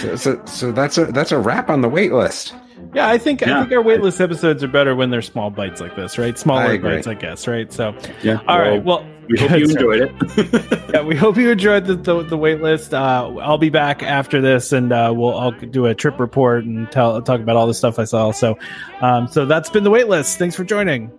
[0.00, 2.54] So, so, so that's a that's a wrap on the wait list.
[2.94, 5.94] Yeah, I think I think our waitlist episodes are better when they're small bites like
[5.96, 6.34] this, right?
[6.34, 6.96] I Smaller agree.
[6.96, 7.72] bites, I guess, right?
[7.72, 8.40] So Yeah.
[8.48, 8.82] all right.
[8.82, 10.90] Well, We hope you enjoyed it.
[10.94, 12.92] yeah, we hope you enjoyed the the, the wait list.
[12.92, 16.90] Uh, I'll be back after this, and uh, we'll I'll do a trip report and
[16.90, 18.32] tell talk about all the stuff I saw.
[18.32, 18.58] So,
[19.00, 20.36] um, so that's been the waitlist.
[20.36, 21.10] Thanks for joining.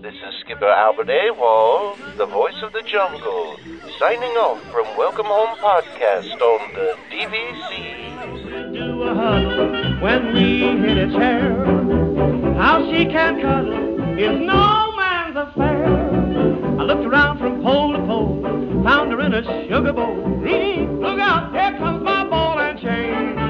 [0.00, 3.56] This is Skipper Albert Awol, the voice of the jungle,
[3.98, 7.96] signing off from Welcome Home Podcast on the DVC.
[10.02, 11.64] When we hit a chair,
[12.56, 15.86] how she can cuddle is no man's affair.
[16.78, 18.42] I looked around from pole to pole,
[18.84, 20.16] found her in a sugar bowl.
[20.16, 23.45] Look out, here comes my ball and chain.